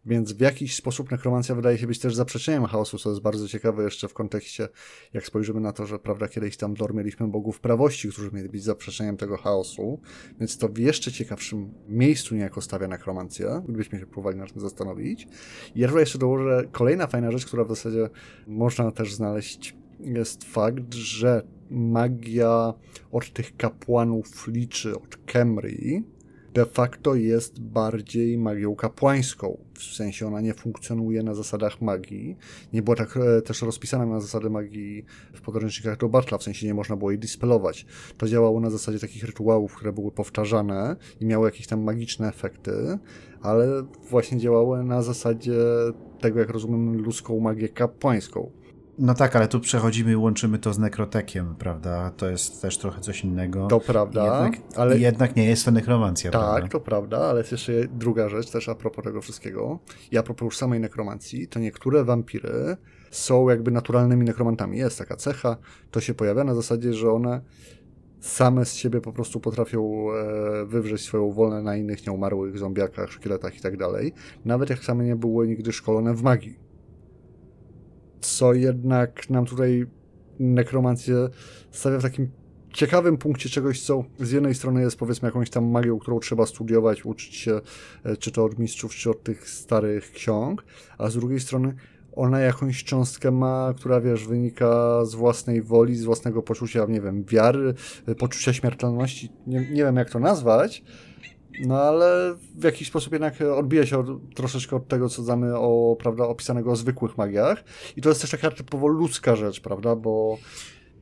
Więc 0.06 0.32
w 0.32 0.40
jakiś 0.40 0.76
sposób 0.76 1.10
nekromancja 1.10 1.54
wydaje 1.54 1.78
się 1.78 1.86
być 1.86 1.98
też 1.98 2.14
zaprzeczeniem 2.14 2.64
chaosu, 2.64 2.98
co 2.98 3.10
jest 3.10 3.22
bardzo 3.22 3.48
ciekawe 3.48 3.84
jeszcze 3.84 4.08
w 4.08 4.14
kontekście, 4.14 4.68
jak 5.12 5.26
spojrzymy 5.26 5.60
na 5.60 5.72
to, 5.72 5.86
że 5.86 5.98
prawda, 5.98 6.28
kiedyś 6.28 6.56
tam 6.56 6.74
Dor 6.74 6.94
mieliśmy 6.94 7.28
bogów 7.28 7.60
prawości, 7.60 8.08
którzy 8.08 8.30
mieli 8.32 8.48
być 8.48 8.64
zaprzeczeniem 8.64 9.16
tego 9.16 9.36
chaosu, 9.36 10.00
więc 10.40 10.58
to 10.58 10.68
w 10.68 10.78
jeszcze 10.78 11.12
ciekawszym 11.12 11.74
miejscu 11.88 12.34
niejako 12.34 12.60
stawia 12.60 12.88
nekromancję, 12.88 13.62
gdybyśmy 13.68 13.98
się 13.98 14.06
próbowali 14.06 14.38
nad 14.38 14.52
tym 14.52 14.60
zastanowić. 14.60 15.26
I 15.74 15.80
ja 15.80 16.00
jeszcze 16.00 16.18
dołożę 16.18 16.64
kolejna 16.72 17.06
fajna 17.06 17.30
rzecz, 17.30 17.46
która 17.46 17.64
w 17.64 17.68
zasadzie 17.68 18.10
można 18.46 18.90
też 18.90 19.14
znaleźć, 19.14 19.76
jest 20.00 20.44
fakt, 20.44 20.94
że 20.94 21.42
magia 21.70 22.74
od 23.12 23.32
tych 23.32 23.56
kapłanów 23.56 24.46
liczy, 24.48 24.96
od 24.96 25.16
Kemri, 25.16 26.02
de 26.54 26.66
facto 26.66 27.14
jest 27.14 27.60
bardziej 27.60 28.38
magią 28.38 28.74
kapłańską. 28.74 29.58
W 29.74 29.82
sensie 29.82 30.26
ona 30.26 30.40
nie 30.40 30.54
funkcjonuje 30.54 31.22
na 31.22 31.34
zasadach 31.34 31.80
magii. 31.80 32.36
Nie 32.72 32.82
była 32.82 32.96
tak 32.96 33.16
e, 33.16 33.42
też 33.42 33.62
rozpisana 33.62 34.06
na 34.06 34.20
zasady 34.20 34.50
magii 34.50 35.04
w 35.32 35.40
podręcznikach 35.40 35.98
do 35.98 36.08
Bartla, 36.08 36.38
w 36.38 36.42
sensie 36.42 36.66
nie 36.66 36.74
można 36.74 36.96
było 36.96 37.10
jej 37.10 37.20
dispelować. 37.20 37.86
To 38.18 38.28
działało 38.28 38.60
na 38.60 38.70
zasadzie 38.70 38.98
takich 38.98 39.24
rytuałów, 39.24 39.74
które 39.74 39.92
były 39.92 40.10
powtarzane 40.10 40.96
i 41.20 41.26
miały 41.26 41.48
jakieś 41.48 41.66
tam 41.66 41.82
magiczne 41.82 42.28
efekty, 42.28 42.98
ale 43.42 43.82
właśnie 44.10 44.38
działały 44.38 44.84
na 44.84 45.02
zasadzie 45.02 45.58
tego, 46.20 46.38
jak 46.38 46.50
rozumiem, 46.50 47.02
ludzką 47.02 47.40
magię 47.40 47.68
kapłańską. 47.68 48.61
No 49.02 49.14
tak, 49.14 49.36
ale 49.36 49.48
tu 49.48 49.60
przechodzimy 49.60 50.12
i 50.12 50.16
łączymy 50.16 50.58
to 50.58 50.72
z 50.72 50.78
nekrotekiem, 50.78 51.54
prawda? 51.54 52.10
To 52.10 52.30
jest 52.30 52.62
też 52.62 52.78
trochę 52.78 53.00
coś 53.00 53.24
innego. 53.24 53.66
To 53.66 53.80
prawda, 53.80 54.24
jednak, 54.24 54.76
ale... 54.76 54.98
jednak 54.98 55.36
nie 55.36 55.44
jest 55.44 55.64
to 55.64 55.70
nekromancja, 55.70 56.30
Tak, 56.30 56.40
prawda? 56.40 56.68
to 56.68 56.80
prawda, 56.80 57.18
ale 57.18 57.40
jest 57.40 57.52
jeszcze 57.52 57.72
druga 57.88 58.28
rzecz 58.28 58.50
też 58.50 58.68
a 58.68 58.74
propos 58.74 59.04
tego 59.04 59.20
wszystkiego. 59.20 59.78
I 60.10 60.18
a 60.18 60.22
propos 60.22 60.44
już 60.44 60.56
samej 60.56 60.80
nekromancji, 60.80 61.48
to 61.48 61.60
niektóre 61.60 62.04
wampiry 62.04 62.76
są 63.10 63.48
jakby 63.48 63.70
naturalnymi 63.70 64.24
nekromantami. 64.24 64.78
Jest 64.78 64.98
taka 64.98 65.16
cecha, 65.16 65.56
to 65.90 66.00
się 66.00 66.14
pojawia 66.14 66.44
na 66.44 66.54
zasadzie, 66.54 66.94
że 66.94 67.12
one 67.12 67.40
same 68.20 68.64
z 68.64 68.74
siebie 68.74 69.00
po 69.00 69.12
prostu 69.12 69.40
potrafią 69.40 70.06
e, 70.12 70.66
wywrzeć 70.66 71.00
swoją 71.00 71.32
wolę 71.32 71.62
na 71.62 71.76
innych 71.76 72.06
nieumarłych 72.06 72.58
zombiakach, 72.58 73.12
szkieletach 73.12 73.56
i 73.56 73.60
tak 73.60 73.76
dalej. 73.76 74.12
Nawet 74.44 74.70
jak 74.70 74.84
same 74.84 75.04
nie 75.04 75.16
były 75.16 75.48
nigdy 75.48 75.72
szkolone 75.72 76.14
w 76.14 76.22
magii 76.22 76.61
co 78.22 78.54
jednak 78.54 79.30
nam 79.30 79.46
tutaj 79.46 79.86
nekromancję 80.38 81.28
stawia 81.70 81.98
w 81.98 82.02
takim 82.02 82.30
ciekawym 82.72 83.16
punkcie 83.16 83.48
czegoś, 83.48 83.82
co 83.82 84.04
z 84.20 84.30
jednej 84.30 84.54
strony 84.54 84.80
jest 84.80 84.96
powiedzmy 84.96 85.28
jakąś 85.28 85.50
tam 85.50 85.64
magią, 85.64 85.98
którą 85.98 86.20
trzeba 86.20 86.46
studiować, 86.46 87.04
uczyć 87.04 87.34
się 87.34 87.60
e, 88.04 88.16
czy 88.16 88.30
to 88.30 88.44
od 88.44 88.58
mistrzów, 88.58 88.94
czy 88.94 89.10
od 89.10 89.22
tych 89.22 89.48
starych 89.48 90.12
ksiąg, 90.12 90.64
a 90.98 91.10
z 91.10 91.14
drugiej 91.14 91.40
strony 91.40 91.74
ona 92.16 92.40
jakąś 92.40 92.84
cząstkę 92.84 93.30
ma, 93.30 93.74
która 93.76 94.00
wiesz, 94.00 94.26
wynika 94.26 95.04
z 95.04 95.14
własnej 95.14 95.62
woli, 95.62 95.96
z 95.96 96.04
własnego 96.04 96.42
poczucia, 96.42 96.86
nie 96.88 97.00
wiem, 97.00 97.24
wiary, 97.24 97.74
e, 98.06 98.14
poczucia 98.14 98.52
śmiertelności, 98.52 99.30
nie, 99.46 99.60
nie 99.60 99.84
wiem 99.84 99.96
jak 99.96 100.10
to 100.10 100.18
nazwać, 100.18 100.84
no 101.60 101.82
ale 101.82 102.34
w 102.54 102.64
jakiś 102.64 102.88
sposób 102.88 103.12
jednak 103.12 103.34
odbija 103.40 103.86
się 103.86 103.98
od, 103.98 104.34
troszeczkę 104.34 104.76
od 104.76 104.88
tego, 104.88 105.08
co 105.08 105.22
znamy 105.22 105.58
o, 105.58 105.96
prawda, 105.98 106.24
opisanego 106.24 106.70
o 106.70 106.76
zwykłych 106.76 107.18
magiach. 107.18 107.64
I 107.96 108.00
to 108.00 108.08
jest 108.08 108.20
też 108.20 108.30
taka 108.30 108.50
typowo 108.50 108.86
ludzka 108.86 109.36
rzecz, 109.36 109.60
prawda, 109.60 109.96
bo 109.96 110.38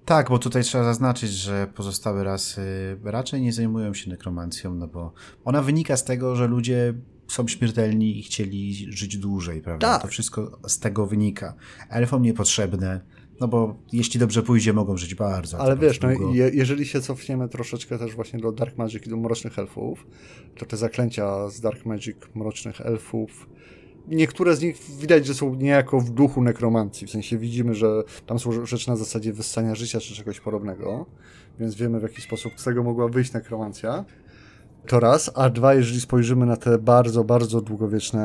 tak, 0.04 0.28
bo 0.28 0.38
tutaj 0.38 0.62
trzeba 0.62 0.84
zaznaczyć, 0.84 1.30
że 1.30 1.66
pozostałe 1.74 2.24
rasy 2.24 2.62
raczej 3.04 3.42
nie 3.42 3.52
zajmują 3.52 3.94
się 3.94 4.10
nekromancją, 4.10 4.74
no 4.74 4.86
bo 4.86 5.12
ona 5.44 5.62
wynika 5.62 5.96
z 5.96 6.04
tego, 6.04 6.36
że 6.36 6.46
ludzie 6.46 6.94
są 7.28 7.48
śmiertelni 7.48 8.18
i 8.18 8.22
chcieli 8.22 8.86
żyć 8.92 9.18
dłużej, 9.18 9.62
prawda? 9.62 9.86
Tak. 9.86 10.02
To 10.02 10.08
wszystko 10.08 10.58
z 10.66 10.78
tego 10.78 11.06
wynika. 11.06 11.54
Elfom 11.90 12.22
niepotrzebne, 12.22 13.00
no 13.40 13.48
bo 13.48 13.76
jeśli 13.92 14.20
dobrze 14.20 14.42
pójdzie, 14.42 14.72
mogą 14.72 14.96
żyć 14.96 15.14
bardzo. 15.14 15.58
Ale 15.58 15.76
wiesz, 15.76 16.00
no, 16.00 16.10
je, 16.10 16.50
jeżeli 16.52 16.86
się 16.86 17.00
cofniemy 17.00 17.48
troszeczkę 17.48 17.98
też 17.98 18.14
właśnie 18.14 18.38
do 18.38 18.52
Dark 18.52 18.78
Magic 18.78 19.06
i 19.06 19.10
do 19.10 19.16
Mrocznych 19.16 19.58
Elfów, 19.58 20.06
to 20.58 20.66
te 20.66 20.76
zaklęcia 20.76 21.48
z 21.48 21.60
Dark 21.60 21.86
Magic 21.86 22.16
Mrocznych 22.34 22.80
Elfów 22.80 23.48
niektóre 24.08 24.56
z 24.56 24.62
nich 24.62 24.76
widać, 25.00 25.26
że 25.26 25.34
są 25.34 25.54
niejako 25.54 26.00
w 26.00 26.10
duchu 26.10 26.42
nekromancji. 26.42 27.06
W 27.06 27.10
sensie 27.10 27.38
widzimy, 27.38 27.74
że 27.74 28.02
tam 28.26 28.38
są 28.38 28.66
rzeczy 28.66 28.88
na 28.88 28.96
zasadzie 28.96 29.32
wyssania 29.32 29.74
życia 29.74 30.00
czy 30.00 30.14
czegoś 30.14 30.40
podobnego, 30.40 31.06
więc 31.58 31.74
wiemy 31.74 32.00
w 32.00 32.02
jaki 32.02 32.22
sposób 32.22 32.52
z 32.56 32.64
tego 32.64 32.82
mogła 32.82 33.08
wyjść 33.08 33.32
nekromancja. 33.32 34.04
To 34.90 35.00
raz, 35.00 35.30
a 35.34 35.50
dwa, 35.50 35.74
jeżeli 35.74 36.00
spojrzymy 36.00 36.46
na 36.46 36.56
te 36.56 36.78
bardzo, 36.78 37.24
bardzo 37.24 37.60
długowieczne 37.60 38.22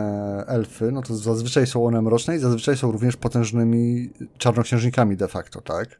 elfy, 0.47 0.91
no 0.91 1.01
to 1.01 1.15
zazwyczaj 1.15 1.67
są 1.67 1.85
one 1.85 2.01
mroczne 2.01 2.35
i 2.35 2.39
zazwyczaj 2.39 2.77
są 2.77 2.91
również 2.91 3.17
potężnymi 3.17 4.09
czarnoksiężnikami 4.37 5.17
de 5.17 5.27
facto, 5.27 5.61
tak? 5.61 5.99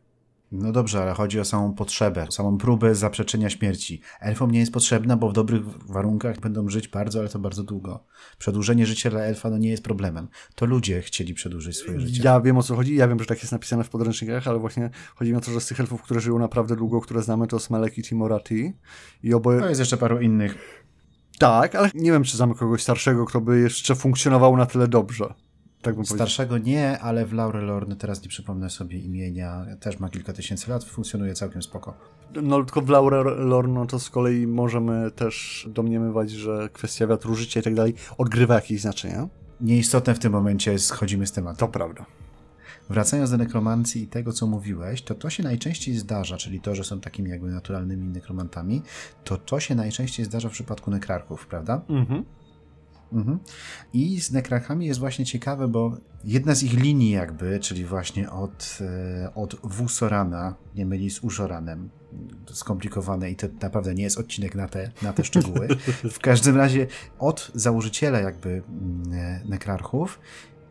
No 0.52 0.72
dobrze, 0.72 1.02
ale 1.02 1.14
chodzi 1.14 1.40
o 1.40 1.46
samą 1.46 1.74
potrzebę, 1.74 2.28
samą 2.30 2.58
próbę 2.58 2.96
zaprzeczenia 2.96 3.50
śmierci. 3.50 4.02
Elfom 4.20 4.52
nie 4.52 4.60
jest 4.60 4.72
potrzebna, 4.72 5.18
bo 5.18 5.30
w 5.30 5.34
dobrych 5.34 5.68
warunkach 5.68 6.40
będą 6.40 6.70
żyć 6.70 6.88
bardzo, 6.88 7.20
ale 7.20 7.30
to 7.30 7.40
bardzo 7.40 7.64
długo. 7.64 8.04
Przedłużenie 8.38 8.86
życia 8.86 9.10
dla 9.10 9.20
elfa 9.20 9.50
no 9.50 9.58
nie 9.58 9.70
jest 9.70 9.84
problemem. 9.84 10.28
To 10.56 10.66
ludzie 10.66 11.02
chcieli 11.02 11.34
przedłużyć 11.34 11.78
swoje 11.78 12.00
życie. 12.00 12.22
Ja 12.24 12.42
wiem 12.42 12.58
o 12.58 12.64
co 12.64 12.76
chodzi, 12.76 12.96
ja 12.96 13.08
wiem, 13.08 13.20
że 13.20 13.26
tak 13.26 13.40
jest 13.40 13.52
napisane 13.52 13.84
w 13.84 13.90
podręcznikach, 13.90 14.48
ale 14.48 14.60
właśnie 14.60 14.90
chodzi 15.16 15.32
mi 15.32 15.38
o 15.38 15.42
to, 15.42 15.52
że 15.52 15.62
z 15.62 15.68
tych 15.68 15.80
elfów, 15.80 16.02
które 16.02 16.20
żyją 16.20 16.40
naprawdę 16.40 16.76
długo, 16.76 17.02
które 17.02 17.22
znamy, 17.22 17.48
to 17.48 17.60
Smelek 17.60 17.98
i 17.98 18.04
Timorati. 18.04 18.74
I 19.24 19.34
oboje... 19.34 19.60
No 19.60 19.70
jest 19.70 19.80
jeszcze 19.80 19.98
paru 19.98 20.22
innych. 20.22 20.84
Tak, 21.40 21.76
ale 21.76 21.90
nie 21.94 22.12
wiem, 22.12 22.24
czy 22.24 22.38
znamy 22.38 22.56
kogoś 22.56 22.84
starszego, 22.84 23.26
kto 23.26 23.42
by 23.42 23.60
jeszcze 23.60 23.96
funkcjonował 23.96 24.58
na 24.58 24.66
tyle 24.66 24.88
dobrze. 24.88 25.34
Tak 25.86 26.06
Starszego 26.06 26.58
nie, 26.58 27.00
ale 27.00 27.26
w 27.26 27.34
Laurelorn 27.34 27.96
teraz 27.96 28.24
nie 28.24 28.30
przypomnę 28.30 28.70
sobie 28.70 29.00
imienia, 29.00 29.66
też 29.80 30.00
ma 30.00 30.10
kilka 30.10 30.34
tysięcy 30.34 30.70
lat, 30.70 30.84
funkcjonuje 30.84 31.34
całkiem 31.34 31.62
spoko. 31.62 31.94
No 32.44 32.64
tylko 32.64 32.82
w 32.82 32.90
Laurelorn 32.90 33.74
no 33.74 33.86
to 33.86 34.00
z 34.00 34.10
kolei 34.10 34.48
możemy 34.48 35.12
też 35.12 35.68
domniemywać, 35.72 36.32
że 36.32 36.70
kwestia 36.74 37.08
wiatru 37.08 37.36
życia 37.36 37.60
i 37.60 37.64
tak 37.64 37.76
dalej 37.76 37.94
odgrywa 38.18 38.56
jakieś 38.56 38.82
znaczenie. 38.82 39.28
Nieistotne 39.62 40.16
w 40.16 40.20
tym 40.20 40.32
momencie, 40.32 40.80
schodzimy 40.80 41.28
z 41.28 41.32
tematu. 41.32 41.60
To 41.60 41.68
prawda. 41.68 42.06
Wracając 42.90 43.32
do 43.32 43.38
nekromancji 43.38 44.04
i 44.04 44.08
tego, 44.08 44.34
co 44.34 44.48
mówiłeś, 44.48 45.02
to 45.02 45.16
to 45.16 45.30
się 45.30 45.44
najczęściej 45.44 45.96
zdarza, 45.96 46.38
czyli 46.38 46.62
to, 46.62 46.76
że 46.76 46.84
są 46.84 47.00
takimi 47.00 47.30
jakby 47.30 47.52
naturalnymi 47.52 48.08
nekromantami, 48.08 48.82
to 49.24 49.38
to 49.38 49.60
się 49.60 49.76
najczęściej 49.76 50.26
zdarza 50.26 50.50
w 50.50 50.52
przypadku 50.52 50.92
nekrarków, 50.92 51.48
prawda? 51.48 51.82
Mhm. 51.90 52.26
Mhm. 53.16 53.40
I 53.94 54.22
z 54.22 54.32
nekrakami 54.32 54.86
jest 54.86 55.00
właśnie 55.00 55.26
ciekawe, 55.26 55.68
bo 55.68 55.98
jedna 56.24 56.56
z 56.56 56.64
ich 56.64 56.74
linii 56.74 57.12
jakby, 57.12 57.60
czyli 57.60 57.86
właśnie 57.86 58.32
od, 58.32 58.80
e, 58.82 59.34
od 59.36 59.56
Wusorana, 59.64 60.56
nie 60.76 60.86
myli 60.86 61.10
z 61.10 61.20
Uszoranem, 61.20 61.90
skomplikowane 62.52 63.32
i 63.32 63.36
to 63.36 63.48
naprawdę 63.62 63.94
nie 63.94 64.04
jest 64.04 64.18
odcinek 64.18 64.56
na 64.56 64.68
te, 64.68 64.92
na 65.02 65.14
te 65.14 65.24
szczegóły. 65.24 65.68
W 66.18 66.20
każdym 66.20 66.58
razie 66.58 66.88
od 67.20 67.52
założyciela 67.56 68.20
jakby 68.20 68.50
mm, 68.50 69.14
e, 69.14 69.42
nekrarchów 69.46 70.20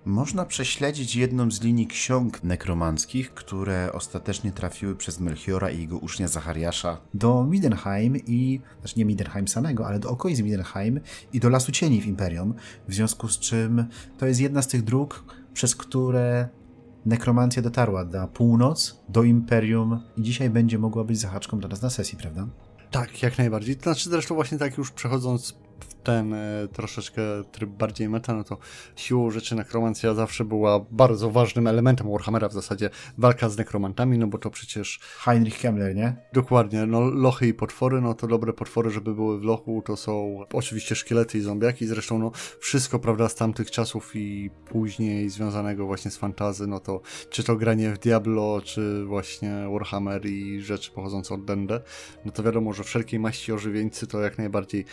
można 0.05 0.45
prześledzić 0.45 1.17
jedną 1.17 1.51
z 1.51 1.63
linii 1.63 1.87
ksiąg 1.87 2.43
nekromanckich, 2.43 3.35
które 3.35 3.93
ostatecznie 3.93 4.53
trafiły 4.53 4.97
przez 4.97 5.21
Melchiora 5.21 5.71
i 5.71 5.81
jego 5.81 5.99
ucznia 5.99 6.29
Zachariasza 6.29 7.01
do 7.15 7.45
Midenheim 7.45 8.17
i, 8.17 8.61
znaczy 8.81 8.95
nie 8.99 9.05
Midenheim 9.05 9.49
samego, 9.49 9.87
ale 9.87 9.99
do 9.99 10.11
okolic 10.11 10.41
Midenheim 10.41 11.01
i 11.33 11.41
do 11.41 11.49
Lasu 11.49 11.73
Cieni 11.73 12.01
w 12.01 12.07
Imperium, 12.07 12.55
w 12.89 12.95
związku 12.95 13.29
z 13.29 13.39
czym 13.39 13.85
to 14.19 14.27
jest 14.27 14.41
jedna 14.41 14.63
z 14.63 14.69
tych 14.69 14.83
dróg, 14.83 15.25
przez 15.55 15.77
które 15.77 16.49
nekromancja 17.07 17.63
dotarła 17.63 18.05
na 18.05 18.27
północ, 18.27 19.01
do 19.09 19.23
Imperium 19.23 20.01
i 20.17 20.23
dzisiaj 20.23 20.51
będzie 20.51 20.79
mogła 20.79 21.05
być 21.05 21.19
zahaczką 21.19 21.59
dla 21.59 21.69
nas 21.69 21.83
na 21.83 21.91
sesji, 21.91 22.19
prawda? 22.19 22.47
Tak, 22.91 23.23
jak 23.23 23.39
najbardziej. 23.39 23.77
To 23.77 23.83
znaczy 23.83 24.11
zresztą 24.11 24.35
właśnie 24.35 24.59
tak 24.59 24.79
już 24.79 24.91
przechodząc 24.91 25.55
ten 26.05 26.35
e, 26.35 26.69
troszeczkę 26.73 27.23
tryb 27.53 27.71
bardziej 27.71 28.09
meta, 28.09 28.35
no 28.35 28.45
to 28.45 28.59
siłą 28.97 29.31
rzeczy 29.31 29.55
nekromancja 29.55 30.15
zawsze 30.15 30.45
była 30.45 30.81
bardzo 30.91 31.31
ważnym 31.31 31.67
elementem 31.67 32.11
Warhammera 32.11 32.49
w 32.49 32.53
zasadzie 32.53 32.91
walka 33.19 33.49
z 33.49 33.59
nekromantami, 33.59 34.19
no 34.19 34.27
bo 34.27 34.39
to 34.39 34.51
przecież... 34.51 35.01
Heinrich 35.19 35.59
Kemmler, 35.59 35.95
nie? 35.95 36.17
Dokładnie, 36.33 36.87
no 36.87 37.01
lochy 37.01 37.47
i 37.47 37.55
potwory, 37.55 38.01
no 38.01 38.15
to 38.15 38.27
dobre 38.27 38.53
potwory, 38.53 38.91
żeby 38.91 39.15
były 39.15 39.41
w 39.41 39.45
lochu, 39.45 39.83
to 39.87 39.97
są 39.97 40.45
oczywiście 40.53 40.95
szkielety 40.95 41.39
i 41.39 41.41
zombiaki, 41.41 41.87
zresztą 41.87 42.19
no 42.19 42.31
wszystko, 42.61 42.99
prawda, 42.99 43.29
z 43.29 43.35
tamtych 43.35 43.71
czasów 43.71 44.17
i 44.17 44.51
później 44.67 45.31
związanego 45.31 45.87
właśnie 45.87 46.11
z 46.11 46.17
fantazy, 46.17 46.67
no 46.67 46.81
to 46.81 47.01
czy 47.31 47.45
to 47.45 47.57
granie 47.57 47.91
w 47.91 47.99
Diablo, 47.99 48.61
czy 48.65 49.05
właśnie 49.05 49.69
Warhammer 49.73 50.27
i 50.27 50.61
rzeczy 50.61 50.91
pochodzące 50.91 51.35
od 51.35 51.45
D&D, 51.45 51.81
no 52.25 52.33
to 52.33 52.43
wiadomo, 52.43 52.73
że 52.73 52.85
wszelkiej 52.85 53.21
maści 53.21 53.53
ożywieńcy 53.53 54.07
to 54.07 54.21
jak 54.21 54.39
najbardziej 54.39 54.85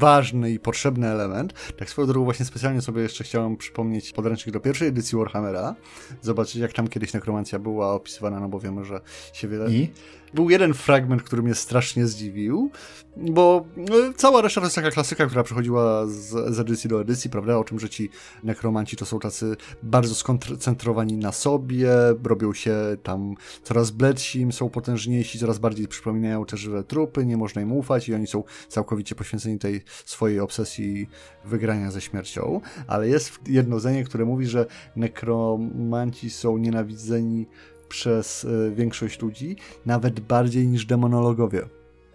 ważny 0.00 0.50
i 0.50 0.58
potrzebny 0.58 1.08
element. 1.08 1.54
Tak 1.78 1.90
swoją 1.90 2.08
drogą 2.08 2.24
właśnie 2.24 2.46
specjalnie 2.46 2.80
sobie 2.80 3.02
jeszcze 3.02 3.24
chciałem 3.24 3.56
przypomnieć 3.56 4.12
podręcznik 4.12 4.52
do 4.52 4.60
pierwszej 4.60 4.88
edycji 4.88 5.18
Warhammera, 5.18 5.74
zobaczyć 6.22 6.56
jak 6.56 6.72
tam 6.72 6.88
kiedyś 6.88 7.12
nekromancja 7.12 7.58
była 7.58 7.92
opisywana, 7.92 8.40
no 8.40 8.48
bo 8.48 8.60
wiemy, 8.60 8.84
że 8.84 9.00
się 9.32 9.48
wiele... 9.48 9.70
I? 9.70 9.90
Był 10.34 10.50
jeden 10.50 10.74
fragment, 10.74 11.22
który 11.22 11.42
mnie 11.42 11.54
strasznie 11.54 12.06
zdziwił, 12.06 12.70
bo 13.16 13.64
no, 13.76 13.96
cała 14.16 14.42
reszta 14.42 14.60
to 14.60 14.66
jest 14.66 14.76
taka 14.76 14.90
klasyka, 14.90 15.26
która 15.26 15.42
przechodziła 15.42 16.06
z, 16.06 16.54
z 16.54 16.60
edycji 16.60 16.90
do 16.90 17.00
edycji, 17.00 17.30
prawda? 17.30 17.58
O 17.58 17.64
czym, 17.64 17.80
że 17.80 17.88
ci 17.88 18.10
nekromanci 18.44 18.96
to 18.96 19.06
są 19.06 19.18
tacy 19.18 19.56
bardzo 19.82 20.14
skoncentrowani 20.14 21.16
na 21.16 21.32
sobie, 21.32 21.90
robią 22.24 22.52
się 22.54 22.76
tam 23.02 23.34
coraz 23.62 23.90
bledsi, 23.90 24.46
są 24.50 24.68
potężniejsi, 24.68 25.38
coraz 25.38 25.58
bardziej 25.58 25.88
przypominają 25.88 26.44
te 26.44 26.56
żywe 26.56 26.84
trupy, 26.84 27.26
nie 27.26 27.36
można 27.36 27.62
im 27.62 27.72
ufać 27.72 28.08
i 28.08 28.14
oni 28.14 28.26
są 28.26 28.44
całkowicie 28.68 29.14
poświęceni 29.14 29.58
tej 29.58 29.69
swojej 30.04 30.40
obsesji 30.40 31.08
wygrania 31.44 31.90
ze 31.90 32.00
śmiercią. 32.00 32.60
Ale 32.86 33.08
jest 33.08 33.38
jedno 33.46 33.80
zdanie, 33.80 34.04
które 34.04 34.24
mówi, 34.24 34.46
że 34.46 34.66
nekromanci 34.96 36.30
są 36.30 36.58
nienawidzeni 36.58 37.46
przez 37.88 38.44
y, 38.44 38.72
większość 38.74 39.20
ludzi, 39.20 39.56
nawet 39.86 40.20
bardziej 40.20 40.66
niż 40.66 40.86
demonologowie. 40.86 41.68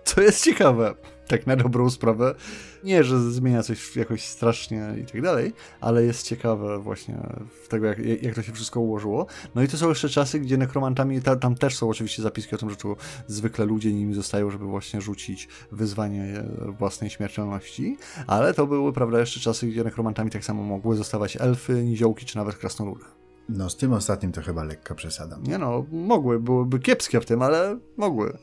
Co 0.04 0.22
jest 0.22 0.44
ciekawe, 0.44 0.96
tak 1.28 1.48
na 1.48 1.56
dobrą 1.56 1.90
sprawę. 1.90 2.36
Nie, 2.84 3.04
że 3.04 3.32
zmienia 3.32 3.64
coś 3.64 3.96
jakoś 3.96 4.24
strasznie 4.24 4.96
i 5.02 5.06
tak 5.06 5.22
dalej, 5.22 5.54
ale 5.82 6.04
jest 6.04 6.24
ciekawe 6.24 6.80
właśnie 6.80 7.18
w 7.64 7.68
tego, 7.68 7.86
jak, 7.86 8.00
jak 8.22 8.36
to 8.36 8.44
się 8.44 8.54
wszystko 8.54 8.80
ułożyło. 8.80 9.26
No 9.56 9.62
i 9.62 9.68
to 9.68 9.78
są 9.78 9.90
jeszcze 9.90 10.10
czasy, 10.10 10.40
gdzie 10.40 10.58
nekromantami, 10.58 11.22
ta, 11.22 11.36
tam 11.36 11.56
też 11.56 11.76
są 11.76 11.90
oczywiście 11.90 12.22
zapiski 12.22 12.56
o 12.56 12.58
tym, 12.58 12.70
że 12.70 12.76
tu 12.76 12.96
zwykle 13.28 13.66
ludzie 13.66 13.94
nimi 13.94 14.14
zostają, 14.14 14.50
żeby 14.50 14.66
właśnie 14.66 15.02
rzucić 15.02 15.48
wyzwanie 15.72 16.44
własnej 16.80 17.10
śmiertelności, 17.10 17.98
ale 18.28 18.54
to 18.54 18.68
były, 18.68 18.94
prawda, 18.94 19.20
jeszcze 19.20 19.40
czasy, 19.40 19.68
gdzie 19.68 19.84
nekromantami 19.84 20.32
tak 20.32 20.46
samo 20.46 20.64
mogły 20.64 20.96
zostawać 20.96 21.38
elfy, 21.42 21.84
niziołki 21.84 22.26
czy 22.26 22.38
nawet 22.38 22.56
krasnoludy. 22.56 23.06
No 23.50 23.70
z 23.70 23.76
tym 23.76 23.94
ostatnim 23.94 24.32
to 24.32 24.42
chyba 24.42 24.64
lekka 24.64 24.96
przesada. 24.96 25.38
Nie 25.44 25.58
no, 25.58 25.86
mogły, 25.92 26.40
byłyby 26.40 26.80
kiepskie 26.80 27.22
w 27.22 27.26
tym, 27.26 27.42
ale 27.42 27.80
mogły. 27.98 28.38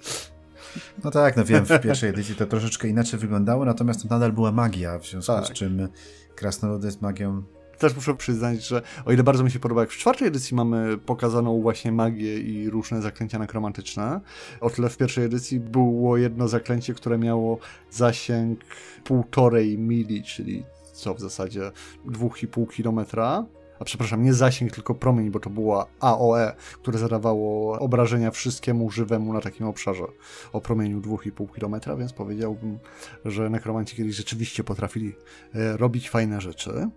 No 1.04 1.10
tak, 1.10 1.36
no 1.36 1.44
wiem, 1.44 1.66
w 1.66 1.80
pierwszej 1.80 2.10
edycji 2.10 2.34
to 2.34 2.46
troszeczkę 2.46 2.88
inaczej 2.88 3.18
wyglądało, 3.18 3.64
natomiast 3.64 4.02
to 4.02 4.08
nadal 4.08 4.32
była 4.32 4.52
magia, 4.52 4.98
w 4.98 5.06
związku 5.06 5.32
tak. 5.32 5.46
z 5.46 5.52
czym 5.52 5.88
krasnoludy 6.34 6.90
z 6.90 7.02
magią 7.02 7.42
też 7.82 7.94
muszę 7.96 8.14
przyznać, 8.14 8.66
że 8.66 8.82
o 9.04 9.12
ile 9.12 9.22
bardzo 9.22 9.44
mi 9.44 9.50
się 9.50 9.58
podoba, 9.58 9.80
jak 9.80 9.90
w 9.90 9.96
czwartej 9.96 10.28
edycji 10.28 10.56
mamy 10.56 10.98
pokazaną 10.98 11.62
właśnie 11.62 11.92
magię 11.92 12.38
i 12.38 12.70
różne 12.70 13.02
zaklęcia 13.02 13.38
nekromantyczne, 13.38 14.20
o 14.60 14.70
tyle 14.70 14.88
w 14.88 14.96
pierwszej 14.96 15.24
edycji 15.24 15.60
było 15.60 16.16
jedno 16.16 16.48
zaklęcie, 16.48 16.94
które 16.94 17.18
miało 17.18 17.58
zasięg 17.90 18.60
półtorej 19.04 19.78
mili, 19.78 20.22
czyli 20.22 20.64
co 20.92 21.14
w 21.14 21.20
zasadzie 21.20 21.70
2,5 22.06 22.70
kilometra, 22.70 23.46
a 23.82 23.84
przepraszam, 23.84 24.22
nie 24.22 24.34
zasięg, 24.34 24.72
tylko 24.72 24.94
promień, 24.94 25.30
bo 25.30 25.40
to 25.40 25.50
była 25.50 25.86
AOE, 26.00 26.52
które 26.74 26.98
zadawało 26.98 27.78
obrażenia 27.78 28.30
wszystkiemu 28.30 28.90
żywemu 28.90 29.32
na 29.32 29.40
takim 29.40 29.66
obszarze 29.66 30.04
o 30.52 30.60
promieniu 30.60 31.00
2,5 31.00 31.46
km, 31.50 31.98
więc 31.98 32.12
powiedziałbym, 32.12 32.78
że 33.24 33.50
nekromanci 33.50 33.96
kiedyś 33.96 34.16
rzeczywiście 34.16 34.64
potrafili 34.64 35.14
e, 35.54 35.76
robić 35.76 36.10
fajne 36.10 36.40
rzeczy. 36.40 36.88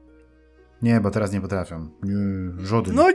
Nie, 0.82 1.00
bo 1.02 1.12
teraz 1.12 1.32
nie 1.32 1.42
potrafią. 1.42 1.90
Żaden. 2.58 2.96
No, 2.96 3.08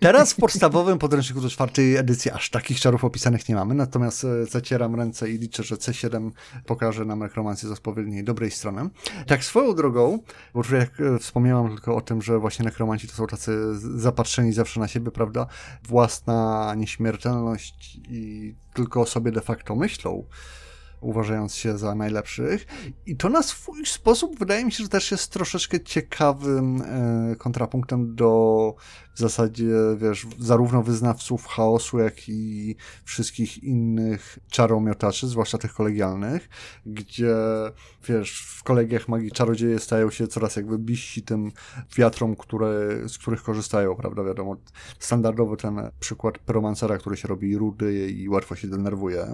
Teraz 0.00 0.32
w 0.32 0.36
podstawowym 0.36 0.98
podręczniku 0.98 1.40
do 1.40 1.50
czwartej 1.50 1.96
edycji 1.96 2.30
aż 2.30 2.50
takich 2.50 2.80
czarów 2.80 3.04
opisanych 3.04 3.48
nie 3.48 3.54
mamy, 3.54 3.74
natomiast 3.74 4.24
e, 4.24 4.46
zacieram 4.46 4.94
ręce 4.94 5.30
i 5.30 5.38
liczę, 5.38 5.62
że 5.62 5.76
C7 5.76 6.30
pokaże 6.66 7.04
nam 7.04 7.18
nekromancję 7.18 7.68
z 7.68 7.72
odpowiedniej 7.72 8.24
dobrej 8.24 8.50
strony. 8.50 8.90
Tak 9.26 9.44
swoją 9.44 9.74
drogą, 9.74 10.18
bo 10.54 10.62
tutaj 10.62 10.78
jak 10.78 11.00
e, 11.00 11.18
wspomniałam 11.18 11.68
tylko 11.68 11.96
o 11.96 12.00
tym, 12.00 12.22
że 12.22 12.38
właśnie 12.38 12.64
nekromanci 12.64 13.08
to 13.08 13.14
są 13.14 13.26
tacy 13.26 13.78
zapatrzeni 13.98 14.52
zawsze 14.52 14.80
na 14.80 14.88
siebie, 14.88 15.10
prawda? 15.10 15.46
Własna 15.82 16.74
nieśmiertelność 16.76 18.00
i 18.08 18.54
tylko 18.74 19.00
o 19.00 19.06
sobie 19.06 19.32
de 19.32 19.40
facto 19.40 19.76
myślą 19.76 20.24
uważając 21.00 21.54
się 21.54 21.78
za 21.78 21.94
najlepszych. 21.94 22.66
I 23.06 23.16
to 23.16 23.28
na 23.28 23.42
swój 23.42 23.86
sposób 23.86 24.38
wydaje 24.38 24.64
mi 24.64 24.72
się, 24.72 24.82
że 24.82 24.88
też 24.88 25.10
jest 25.10 25.32
troszeczkę 25.32 25.80
ciekawym 25.80 26.82
e, 26.82 27.36
kontrapunktem 27.36 28.14
do 28.14 28.74
w 29.18 29.20
zasadzie, 29.20 29.74
wiesz, 29.96 30.26
zarówno 30.38 30.82
wyznawców 30.82 31.46
chaosu, 31.46 31.98
jak 31.98 32.28
i 32.28 32.76
wszystkich 33.04 33.64
innych 33.64 34.38
czaromiotaczy, 34.50 35.28
zwłaszcza 35.28 35.58
tych 35.58 35.74
kolegialnych, 35.74 36.48
gdzie, 36.86 37.34
wiesz, 38.08 38.56
w 38.58 38.62
kolegiach 38.62 39.08
magii 39.08 39.30
czarodzieje 39.30 39.78
stają 39.78 40.10
się 40.10 40.26
coraz 40.26 40.56
jakby 40.56 40.78
bliżsi 40.78 41.22
tym 41.22 41.52
wiatrom, 41.96 42.36
które, 42.36 42.68
z 43.08 43.18
których 43.18 43.42
korzystają, 43.42 43.96
prawda, 43.96 44.24
wiadomo, 44.24 44.56
standardowy 44.98 45.56
ten 45.56 45.90
przykład 46.00 46.38
pyromancera, 46.38 46.98
który 46.98 47.16
się 47.16 47.28
robi 47.28 47.58
rudy 47.58 48.10
i 48.10 48.28
łatwo 48.28 48.56
się 48.56 48.68
denerwuje 48.68 49.26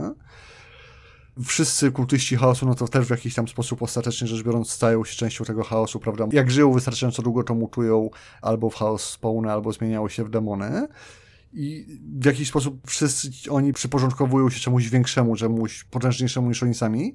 wszyscy 1.42 1.92
kultyści 1.92 2.37
chaosu, 2.37 2.66
no 2.66 2.75
to 2.75 2.88
też 2.88 3.07
w 3.07 3.11
jakiś 3.11 3.35
tam 3.35 3.49
sposób 3.49 3.83
ostatecznie 3.83 4.27
rzecz 4.27 4.42
biorąc 4.42 4.70
stają 4.70 5.05
się 5.05 5.16
częścią 5.16 5.44
tego 5.44 5.64
chaosu, 5.64 6.01
prawda? 6.01 6.27
Jak 6.33 6.51
żyją 6.51 6.73
wystarczająco 6.73 7.23
długo, 7.23 7.42
to 7.42 7.55
mutują 7.55 8.11
albo 8.42 8.70
w 8.70 8.75
chaos 8.75 9.11
spawny, 9.11 9.53
albo 9.53 9.73
zmieniają 9.73 10.09
się 10.09 10.25
w 10.25 10.31
demony. 10.31 10.88
I 11.53 11.87
w 12.20 12.25
jakiś 12.25 12.49
sposób 12.49 12.81
wszyscy 12.87 13.31
oni 13.51 13.73
przyporządkowują 13.73 14.51
się 14.51 14.61
czemuś 14.61 14.88
większemu, 14.88 15.37
czemuś 15.37 15.85
potężniejszemu 15.85 16.49
niż 16.49 16.62
oni 16.62 16.75
sami. 16.75 17.14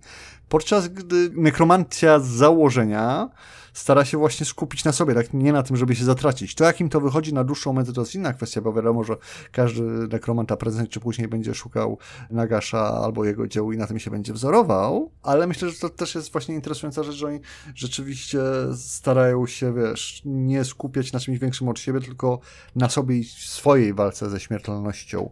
Podczas 0.49 0.87
gdy 0.87 1.29
nekromancja 1.33 2.19
z 2.19 2.27
założenia 2.27 3.29
stara 3.73 4.05
się 4.05 4.17
właśnie 4.17 4.45
skupić 4.45 4.83
na 4.83 4.91
sobie, 4.91 5.13
tak 5.13 5.33
nie 5.33 5.53
na 5.53 5.63
tym, 5.63 5.77
żeby 5.77 5.95
się 5.95 6.05
zatracić. 6.05 6.55
To 6.55 6.63
jak 6.63 6.81
im 6.81 6.89
to 6.89 7.01
wychodzi 7.01 7.33
na 7.33 7.43
dłuższą 7.43 7.73
metę, 7.73 7.93
to 7.93 8.01
jest 8.01 8.15
inna 8.15 8.33
kwestia, 8.33 8.61
bo 8.61 8.73
wiadomo, 8.73 9.03
że 9.03 9.17
każdy 9.51 9.81
nekromanta 9.81 10.57
prędzej 10.57 10.87
czy 10.87 10.99
później 10.99 11.27
będzie 11.27 11.53
szukał 11.53 11.97
Nagasza 12.31 13.01
albo 13.03 13.25
jego 13.25 13.47
dzieł 13.47 13.71
i 13.71 13.77
na 13.77 13.87
tym 13.87 13.99
się 13.99 14.11
będzie 14.11 14.33
wzorował, 14.33 15.11
ale 15.23 15.47
myślę, 15.47 15.69
że 15.69 15.79
to 15.79 15.89
też 15.89 16.15
jest 16.15 16.31
właśnie 16.31 16.55
interesująca 16.55 17.03
rzecz, 17.03 17.15
że 17.15 17.27
oni 17.27 17.39
rzeczywiście 17.75 18.39
starają 18.77 19.47
się, 19.47 19.73
wiesz, 19.73 20.21
nie 20.25 20.65
skupiać 20.65 21.13
na 21.13 21.19
czymś 21.19 21.39
większym 21.39 21.69
od 21.69 21.79
siebie, 21.79 22.01
tylko 22.01 22.39
na 22.75 22.89
sobie 22.89 23.17
i 23.17 23.23
swojej 23.23 23.93
walce 23.93 24.29
ze 24.29 24.39
śmiertelnością 24.39 25.29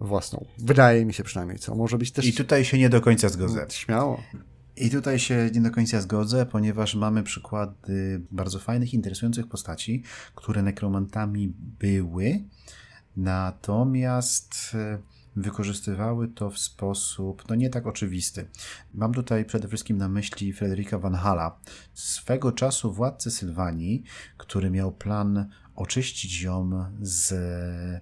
własną. 0.00 0.46
Wydaje 0.58 1.04
mi 1.04 1.14
się 1.14 1.24
przynajmniej, 1.24 1.58
co 1.58 1.74
może 1.74 1.98
być 1.98 2.12
też... 2.12 2.26
I 2.26 2.32
tutaj 2.32 2.64
się 2.64 2.78
nie 2.78 2.88
do 2.88 3.00
końca 3.00 3.28
zgodzę. 3.28 3.66
Śmiało. 3.68 4.22
I 4.76 4.90
tutaj 4.90 5.18
się 5.18 5.50
nie 5.54 5.60
do 5.60 5.70
końca 5.70 6.00
zgodzę, 6.00 6.46
ponieważ 6.46 6.94
mamy 6.94 7.22
przykłady 7.22 8.22
bardzo 8.30 8.58
fajnych, 8.58 8.94
interesujących 8.94 9.46
postaci, 9.46 10.02
które 10.34 10.62
nekromantami 10.62 11.52
były, 11.78 12.44
natomiast 13.16 14.54
e, 14.74 14.98
wykorzystywały 15.36 16.28
to 16.28 16.50
w 16.50 16.58
sposób 16.58 17.44
no 17.48 17.54
nie 17.54 17.70
tak 17.70 17.86
oczywisty. 17.86 18.48
Mam 18.94 19.14
tutaj 19.14 19.44
przede 19.44 19.68
wszystkim 19.68 19.98
na 19.98 20.08
myśli 20.08 20.52
Frederika 20.52 20.98
Van 20.98 21.14
Hala, 21.14 21.58
swego 21.94 22.52
czasu 22.52 22.92
władcy 22.92 23.30
Sylwanii, 23.30 24.02
który 24.36 24.70
miał 24.70 24.92
plan 24.92 25.48
oczyścić 25.76 26.42
ją 26.42 26.84
z 27.00 27.34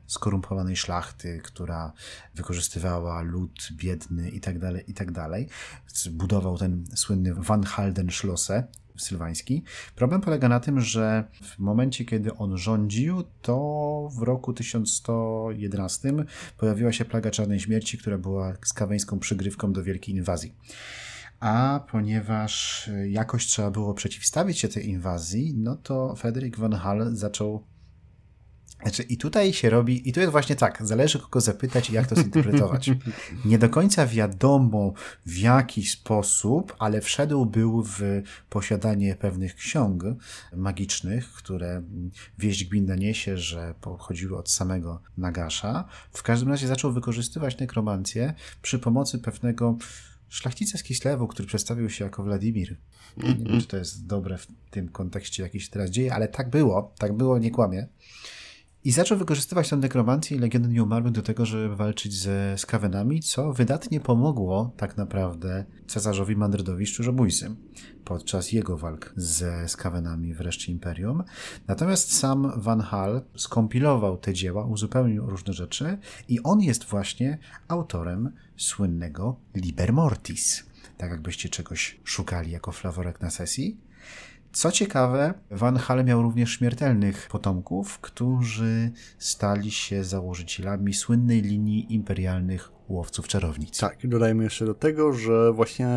skorumpowanej 0.07 0.77
szlachty, 0.77 1.41
która 1.45 1.93
wykorzystywała 2.35 3.23
lud 3.23 3.69
biedny 3.73 4.31
i 4.31 4.41
tak 4.41 4.59
dalej, 4.59 4.85
i 4.91 4.95
tak. 4.95 5.09
Budował 6.11 6.59
ten 6.59 6.85
słynny 6.95 7.35
Van 7.35 7.65
Halden 7.65 8.11
Schlosse, 8.11 8.65
sylwański. 8.97 9.63
Problem 9.97 10.21
polega 10.21 10.49
na 10.49 10.61
tym, 10.61 10.81
że 10.81 11.25
w 11.43 11.59
momencie, 11.59 12.05
kiedy 12.05 12.35
on 12.35 12.59
rządził, 12.59 13.25
to 13.43 14.09
w 14.19 14.23
roku 14.23 14.53
1111 14.53 16.13
pojawiła 16.59 16.93
się 16.93 17.05
plaga 17.05 17.31
czarnej 17.31 17.61
śmierci, 17.61 17.99
która 17.99 18.19
była 18.19 18.53
skaweńską 18.65 19.19
przygrywką 19.19 19.73
do 19.73 19.83
wielkiej 19.83 20.15
inwazji 20.15 20.55
a 21.41 21.81
ponieważ 21.91 22.91
jakoś 23.09 23.47
trzeba 23.47 23.71
było 23.71 23.95
przeciwstawić 23.95 24.59
się 24.59 24.69
tej 24.69 24.89
inwazji, 24.89 25.55
no 25.57 25.77
to 25.77 26.17
Frederick 26.17 26.59
von 26.59 26.73
Hall 26.73 27.17
zaczął 27.17 27.65
znaczy, 28.85 29.03
i 29.03 29.17
tutaj 29.17 29.53
się 29.53 29.71
robi, 29.71 30.09
i 30.09 30.13
tu 30.13 30.21
jest 30.21 30.33
właśnie 30.33 30.57
tak, 30.57 30.87
zależy 30.87 31.19
kogo 31.19 31.41
zapytać 31.41 31.91
i 31.91 31.93
jak 31.93 32.07
to 32.07 32.17
zinterpretować. 32.17 32.91
Nie 33.45 33.59
do 33.59 33.69
końca 33.69 34.07
wiadomo 34.07 34.93
w 35.27 35.37
jaki 35.37 35.87
sposób, 35.87 36.77
ale 36.79 37.01
wszedł 37.01 37.47
był 37.47 37.83
w 37.83 38.23
posiadanie 38.51 39.17
pewnych 39.17 39.55
ksiąg 39.55 40.05
magicznych, 40.57 41.33
które 41.33 41.83
wieść 42.39 42.65
gminna 42.65 42.95
niesie, 42.95 43.39
że 43.39 43.75
pochodziły 43.81 44.39
od 44.39 44.51
samego 44.51 45.01
Nagasza. 45.17 45.85
W 46.13 46.23
każdym 46.23 46.49
razie 46.49 46.67
zaczął 46.67 46.93
wykorzystywać 46.93 47.59
nekromancję 47.59 48.35
przy 48.63 48.79
pomocy 48.79 49.19
pewnego 49.19 49.77
szlachcica 50.35 50.79
z 50.79 50.83
Kislewu, 50.83 51.29
który 51.29 51.49
przedstawił 51.49 51.91
się 51.91 52.05
jako 52.05 52.25
Władimir. 52.25 52.77
Nie 53.17 53.35
wiem, 53.35 53.61
czy 53.61 53.67
to 53.67 53.77
jest 53.77 54.07
dobre 54.07 54.39
w 54.39 54.47
tym 54.71 54.89
kontekście, 54.89 55.43
jaki 55.43 55.61
się 55.61 55.71
teraz 55.71 55.91
dzieje, 55.91 56.15
ale 56.15 56.29
tak 56.29 56.51
było, 56.51 56.95
tak 56.99 57.13
było, 57.13 57.39
nie 57.39 57.51
kłamie. 57.51 57.87
I 58.85 58.93
zaczął 58.93 59.19
wykorzystywać 59.19 59.69
tę 59.69 59.77
nekromancję 59.77 60.37
i 60.37 60.41
legendę 60.41 60.69
nieumarłych 60.69 61.13
do 61.13 61.23
tego, 61.23 61.47
żeby 61.47 61.77
walczyć 61.77 62.15
ze 62.15 62.59
skawenami, 62.59 63.21
co 63.21 63.53
wydatnie 63.53 64.01
pomogło 64.01 64.73
tak 64.77 64.97
naprawdę 64.97 65.65
cesarzowi 65.87 66.37
Mandrydowi 66.37 66.87
Szczurzobójcy 66.87 67.57
podczas 68.05 68.53
jego 68.53 68.77
walk 68.77 69.13
ze 69.17 69.69
skawenami 69.69 70.35
w 70.35 70.41
reszcie 70.41 70.73
Imperium. 70.73 71.23
Natomiast 71.67 72.17
sam 72.17 72.53
Van 72.57 72.81
Hal 72.81 73.23
skompilował 73.37 74.19
te 74.19 74.35
dzieła, 74.35 74.65
uzupełnił 74.65 75.27
różne 75.31 75.53
rzeczy 75.53 75.99
i 76.29 76.43
on 76.43 76.61
jest 76.61 76.85
właśnie 76.85 77.39
autorem 77.69 78.33
słynnego 78.57 79.37
Liber 79.55 79.93
Mortis. 79.93 80.65
Tak 80.99 81.11
jakbyście 81.11 81.49
czegoś 81.49 82.01
szukali 82.05 82.51
jako 82.51 82.73
flaworek 82.73 83.21
na 83.21 83.31
sesji. 83.31 83.84
Co 84.55 84.73
ciekawe, 84.73 85.35
Van 85.51 85.77
Hal 85.77 86.05
miał 86.05 86.23
również 86.23 86.51
śmiertelnych 86.51 87.29
potomków, 87.31 87.99
którzy 87.99 88.91
stali 89.19 89.71
się 89.71 90.05
założycielami 90.05 90.95
słynnej 90.95 91.43
linii 91.43 91.95
imperialnych 91.95 92.73
łowców 92.89 93.29
czarownic. 93.29 93.79
Tak, 93.79 94.07
dodajmy 94.09 94.45
jeszcze 94.45 94.67
do 94.67 94.75
tego, 94.75 95.13
że 95.13 95.53
właśnie 95.53 95.89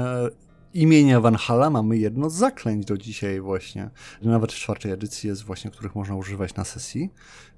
imienia 0.74 1.22
Van 1.22 1.36
Hala 1.36 1.70
mamy 1.70 1.98
jedno 1.98 2.30
z 2.30 2.34
zaklęć 2.34 2.86
do 2.86 2.98
dzisiaj 2.98 3.42
właśnie. 3.42 3.90
Nawet 4.22 4.54
w 4.54 4.56
czwartej 4.56 4.92
edycji 4.92 5.28
jest 5.30 5.44
właśnie, 5.44 5.72
których 5.72 5.96
można 5.96 6.16
używać 6.16 6.56
na 6.56 6.64
sesji, 6.64 7.10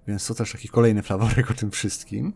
więc 0.07 0.27
to 0.27 0.35
też 0.35 0.51
taki 0.51 0.69
kolejny 0.69 1.03
flaworek 1.03 1.51
o 1.51 1.53
tym 1.53 1.71
wszystkim. 1.71 2.33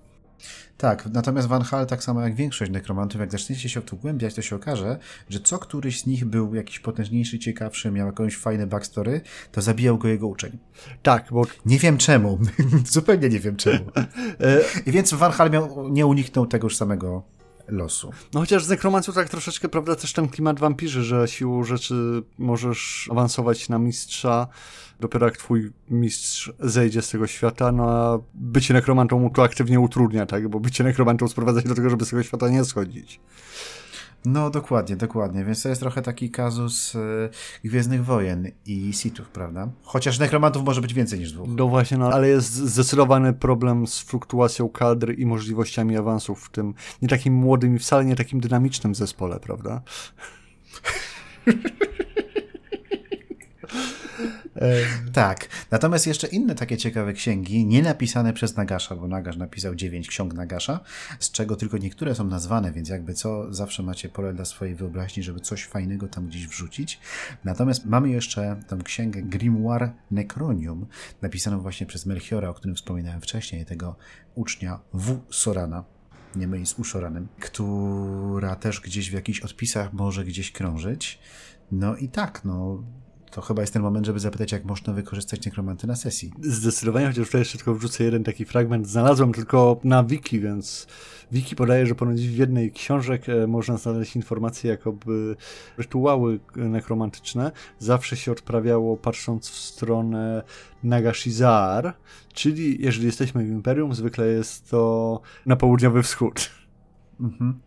Tak, 0.77 1.05
natomiast 1.05 1.47
Van 1.47 1.61
Hal, 1.61 1.87
tak 1.87 2.03
samo 2.03 2.21
jak 2.21 2.35
większość 2.35 2.71
nekromantów, 2.71 3.21
jak 3.21 3.31
zaczniecie 3.31 3.69
się 3.69 3.81
w 3.81 3.85
to 3.85 3.95
głębiać, 3.95 4.33
to 4.33 4.41
się 4.41 4.55
okaże, 4.55 4.97
że 5.29 5.39
co 5.39 5.59
któryś 5.59 6.01
z 6.01 6.05
nich 6.05 6.25
był 6.25 6.55
jakiś 6.55 6.79
potężniejszy, 6.79 7.39
ciekawszy, 7.39 7.91
miał 7.91 8.07
jakąś 8.07 8.37
fajne 8.37 8.67
backstory, 8.67 9.21
to 9.51 9.61
zabijał 9.61 9.97
go 9.97 10.07
jego 10.07 10.27
uczeń. 10.27 10.57
Tak, 11.03 11.27
bo... 11.31 11.45
Nie 11.65 11.79
wiem 11.79 11.97
czemu. 11.97 12.39
Zupełnie 12.85 13.29
nie 13.29 13.39
wiem 13.39 13.55
czemu. 13.55 13.85
I 14.85 14.91
więc 14.91 15.13
Van 15.13 15.31
Hal 15.31 15.51
miał, 15.51 15.89
nie 15.89 16.05
uniknął 16.05 16.45
tegoż 16.45 16.77
samego 16.77 17.23
losu. 17.67 18.11
No 18.33 18.39
chociaż 18.39 18.63
z 18.63 18.69
nekromancją 18.69 19.13
tak 19.13 19.29
troszeczkę, 19.29 19.69
prawda, 19.69 19.95
też 19.95 20.13
ten 20.13 20.29
klimat 20.29 20.59
wampirzy, 20.59 21.03
że 21.03 21.27
siłą 21.27 21.63
rzeczy 21.63 22.23
możesz 22.37 23.07
awansować 23.11 23.69
na 23.69 23.79
mistrza 23.79 24.47
dopiero 24.99 25.25
jak 25.25 25.37
twój 25.37 25.71
mistrz 25.89 26.51
zejdzie 26.59 27.01
z 27.01 27.09
tego 27.09 27.27
świata, 27.27 27.71
no 27.71 27.89
a 27.89 28.19
bycie 28.33 28.73
nekromantą 28.73 29.19
mu 29.19 29.29
to 29.29 29.43
aktywnie 29.43 29.79
utrudnia, 29.79 30.25
tak, 30.25 30.47
bo 30.47 30.59
bycie 30.59 30.83
nekromantą 30.83 31.27
sprowadza 31.27 31.61
się 31.61 31.69
do 31.69 31.75
tego, 31.75 31.89
żeby 31.89 32.05
z 32.05 32.09
tego 32.09 32.23
świata 32.23 32.49
nie 32.49 32.65
schodzić. 32.65 33.19
No 34.25 34.49
dokładnie, 34.49 34.95
dokładnie. 34.95 35.45
Więc 35.45 35.63
to 35.63 35.69
jest 35.69 35.81
trochę 35.81 36.01
taki 36.01 36.31
kazus 36.31 36.95
y, 36.95 37.29
Gwiezdnych 37.63 38.05
Wojen 38.05 38.51
i 38.65 38.93
Sithów, 38.93 39.29
prawda? 39.29 39.69
Chociaż 39.83 40.19
nekromantów 40.19 40.63
może 40.63 40.81
być 40.81 40.93
więcej 40.93 41.19
niż 41.19 41.31
dwóch. 41.31 41.47
No 41.57 41.67
właśnie, 41.67 41.97
no, 41.97 42.07
ale 42.13 42.29
jest 42.29 42.53
zdecydowany 42.53 43.33
problem 43.33 43.87
z 43.87 43.99
fluktuacją 43.99 44.69
kadr 44.69 45.13
i 45.17 45.25
możliwościami 45.25 45.97
awansów 45.97 46.45
w 46.45 46.49
tym 46.49 46.73
nie 47.01 47.07
takim 47.07 47.33
młodym 47.33 47.75
i 47.75 47.79
wcale 47.79 48.05
nie 48.05 48.15
takim 48.15 48.39
dynamicznym 48.39 48.95
zespole, 48.95 49.39
prawda? 49.39 49.81
tak. 55.13 55.47
Natomiast 55.71 56.07
jeszcze 56.07 56.27
inne 56.27 56.55
takie 56.55 56.77
ciekawe 56.77 57.13
księgi, 57.13 57.65
nie 57.65 57.81
napisane 57.81 58.33
przez 58.33 58.55
Nagasza, 58.55 58.95
bo 58.95 59.07
Nagasz 59.07 59.37
napisał 59.37 59.75
dziewięć 59.75 60.07
ksiąg 60.07 60.33
Nagasza, 60.33 60.79
z 61.19 61.31
czego 61.31 61.55
tylko 61.55 61.77
niektóre 61.77 62.15
są 62.15 62.23
nazwane, 62.23 62.71
więc 62.71 62.89
jakby 62.89 63.13
co, 63.13 63.53
zawsze 63.53 63.83
macie 63.83 64.09
pole 64.09 64.33
dla 64.33 64.45
swojej 64.45 64.75
wyobraźni, 64.75 65.23
żeby 65.23 65.39
coś 65.39 65.65
fajnego 65.65 66.07
tam 66.07 66.27
gdzieś 66.27 66.47
wrzucić. 66.47 66.99
Natomiast 67.43 67.85
mamy 67.85 68.09
jeszcze 68.09 68.59
tę 68.67 68.77
księgę 68.83 69.21
Grimoire 69.21 69.91
Necronium, 70.11 70.85
napisaną 71.21 71.59
właśnie 71.59 71.87
przez 71.87 72.05
Melchiora, 72.05 72.49
o 72.49 72.53
którym 72.53 72.75
wspominałem 72.75 73.21
wcześniej, 73.21 73.65
tego 73.65 73.95
ucznia 74.35 74.79
W. 74.93 75.19
Sorana, 75.31 75.83
nie 76.35 76.47
myli 76.47 76.65
z 76.65 76.73
Uszoranem, 76.73 77.27
która 77.39 78.55
też 78.55 78.81
gdzieś 78.81 79.09
w 79.09 79.13
jakichś 79.13 79.39
odpisach 79.39 79.93
może 79.93 80.25
gdzieś 80.25 80.51
krążyć. 80.51 81.19
No 81.71 81.95
i 81.95 82.09
tak, 82.09 82.45
no 82.45 82.83
to 83.33 83.41
chyba 83.41 83.61
jest 83.61 83.73
ten 83.73 83.81
moment, 83.81 84.05
żeby 84.05 84.19
zapytać, 84.19 84.51
jak 84.51 84.65
można 84.65 84.93
wykorzystać 84.93 85.45
nekromanty 85.45 85.87
na 85.87 85.95
sesji. 85.95 86.31
Zdecydowanie, 86.41 87.07
chociaż 87.07 87.25
tutaj 87.25 87.41
jeszcze 87.41 87.57
tylko 87.57 87.75
wrzucę 87.75 88.03
jeden 88.03 88.23
taki 88.23 88.45
fragment. 88.45 88.87
Znalazłem 88.87 89.33
tylko 89.33 89.79
na 89.83 90.03
wiki, 90.03 90.39
więc 90.39 90.87
wiki 91.31 91.55
podaje, 91.55 91.85
że 91.85 91.95
ponoć 91.95 92.27
w 92.27 92.37
jednej 92.37 92.71
książek 92.71 93.29
e, 93.29 93.47
można 93.47 93.77
znaleźć 93.77 94.15
informacje, 94.15 94.71
jakoby 94.71 95.35
rytuały 95.77 96.39
nekromantyczne 96.55 97.51
zawsze 97.79 98.17
się 98.17 98.31
odprawiało 98.31 98.97
patrząc 98.97 99.49
w 99.49 99.57
stronę 99.57 100.43
Nagashizar, 100.83 101.93
czyli 102.33 102.81
jeżeli 102.81 103.05
jesteśmy 103.05 103.43
w 103.43 103.49
Imperium, 103.49 103.93
zwykle 103.93 104.27
jest 104.27 104.69
to 104.69 105.21
na 105.45 105.55
południowy 105.55 106.03
wschód. 106.03 106.49
Mhm. 107.19 107.59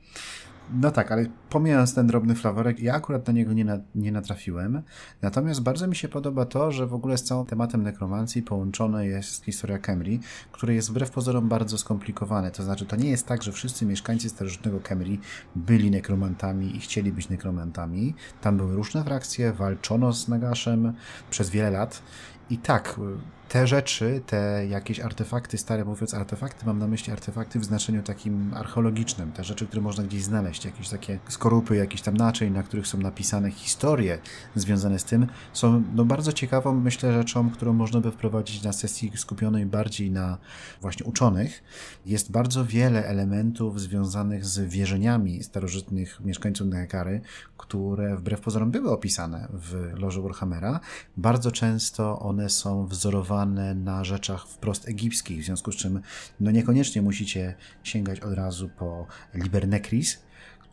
No 0.73 0.91
tak, 0.91 1.13
ale 1.13 1.27
pomijając 1.51 1.95
ten 1.95 2.07
drobny 2.07 2.35
flaworek, 2.35 2.81
ja 2.81 2.95
akurat 2.95 3.27
na 3.27 3.33
niego 3.33 3.53
nie, 3.53 3.65
na, 3.65 3.79
nie 3.95 4.13
natrafiłem. 4.13 4.83
Natomiast 5.23 5.63
bardzo 5.63 5.87
mi 5.87 5.97
się 5.97 6.09
podoba 6.09 6.45
to, 6.45 6.73
że 6.73 6.87
w 6.87 6.95
ogóle 6.95 7.19
z 7.19 7.23
całym 7.23 7.47
tematem 7.47 7.83
nekromancji 7.83 8.43
połączona 8.43 9.05
jest 9.05 9.45
historia 9.45 9.79
Kemri, 9.79 10.21
który 10.53 10.75
jest 10.75 10.91
wbrew 10.91 11.11
pozorom 11.11 11.49
bardzo 11.49 11.79
skomplikowany. 11.79 12.51
To 12.51 12.63
znaczy, 12.63 12.87
to 12.87 12.97
nie 12.97 13.11
jest 13.11 13.27
tak, 13.27 13.43
że 13.43 13.53
wszyscy 13.53 13.87
mieszkańcy 13.87 14.29
starożytnego 14.29 14.81
Kemri 14.81 15.21
byli 15.57 15.91
nekromantami 15.91 16.77
i 16.77 16.81
chcieli 16.81 17.13
być 17.13 17.29
nekromantami. 17.29 18.15
Tam 18.41 18.57
były 18.57 18.77
różne 18.77 19.05
frakcje, 19.05 19.53
walczono 19.53 20.13
z 20.13 20.29
Nagaszem 20.29 20.93
przez 21.31 21.51
wiele 21.51 21.71
lat. 21.71 22.03
I 22.51 22.59
tak, 22.59 23.01
te 23.49 23.67
rzeczy, 23.67 24.23
te 24.27 24.67
jakieś 24.67 25.01
artefakty, 25.01 25.59
stare 25.59 25.85
mówiąc 25.85 26.15
artefakty, 26.15 26.67
mam 26.67 26.79
na 26.79 26.89
myśli 26.89 27.13
artefakty 27.13 27.59
w 27.59 27.65
znaczeniu 27.65 28.03
takim 28.03 28.55
archeologicznym, 28.55 29.33
te 29.33 29.45
rzeczy, 29.45 29.67
które 29.67 29.83
można 29.83 30.05
gdzieś 30.05 30.23
znaleźć, 30.23 30.65
jakieś 30.65 30.89
takie 30.89 31.19
skorupy, 31.29 31.77
jakieś 31.77 32.03
tam 32.03 32.17
naczyń, 32.17 32.53
na 32.53 32.63
których 32.63 32.87
są 32.87 32.99
napisane 32.99 33.51
historie 33.51 34.19
związane 34.55 34.99
z 34.99 35.05
tym, 35.05 35.27
są 35.53 35.83
no, 35.95 36.05
bardzo 36.05 36.33
ciekawą, 36.33 36.75
myślę, 36.75 37.13
rzeczą, 37.13 37.51
którą 37.51 37.73
można 37.73 38.01
by 38.01 38.11
wprowadzić 38.11 38.63
na 38.63 38.73
sesji 38.73 39.13
skupionej 39.17 39.67
bardziej 39.67 40.11
na 40.11 40.39
właśnie 40.81 41.07
uczonych. 41.07 41.63
Jest 42.07 42.31
bardzo 42.31 42.65
wiele 42.65 43.07
elementów 43.07 43.81
związanych 43.81 44.45
z 44.45 44.59
wierzeniami 44.59 45.43
starożytnych 45.43 46.21
mieszkańców 46.21 46.67
Nehekary, 46.67 47.21
które 47.57 48.17
wbrew 48.17 48.41
pozorom 48.41 48.71
były 48.71 48.91
opisane 48.91 49.49
w 49.53 49.93
Loży 49.95 50.23
Warhammera. 50.23 50.81
Bardzo 51.17 51.53
często 51.53 52.19
one 52.19 52.51
są 52.51 52.87
wzorowane 52.87 53.36
na 53.75 54.05
rzeczach 54.05 54.49
wprost 54.49 54.89
egipskich, 54.89 55.43
w 55.43 55.45
związku 55.45 55.73
z 55.73 55.77
czym 55.77 56.01
no 56.41 56.51
niekoniecznie 56.51 57.03
musicie 57.03 57.55
sięgać 57.83 58.21
od 58.21 58.33
razu 58.33 58.69
po 58.69 59.07
Liber 59.35 59.69
Necris, 59.69 60.19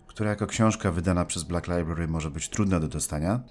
która 0.08 0.30
jako 0.30 0.47
książka 0.47 0.91
wydana 0.91 1.26
przez 1.26 1.43
Black 1.43 1.67
Library 1.67 2.08
może 2.08 2.32
być 2.32 2.49
trudna 2.49 2.80
do 2.80 2.88
dostania, 2.88 3.43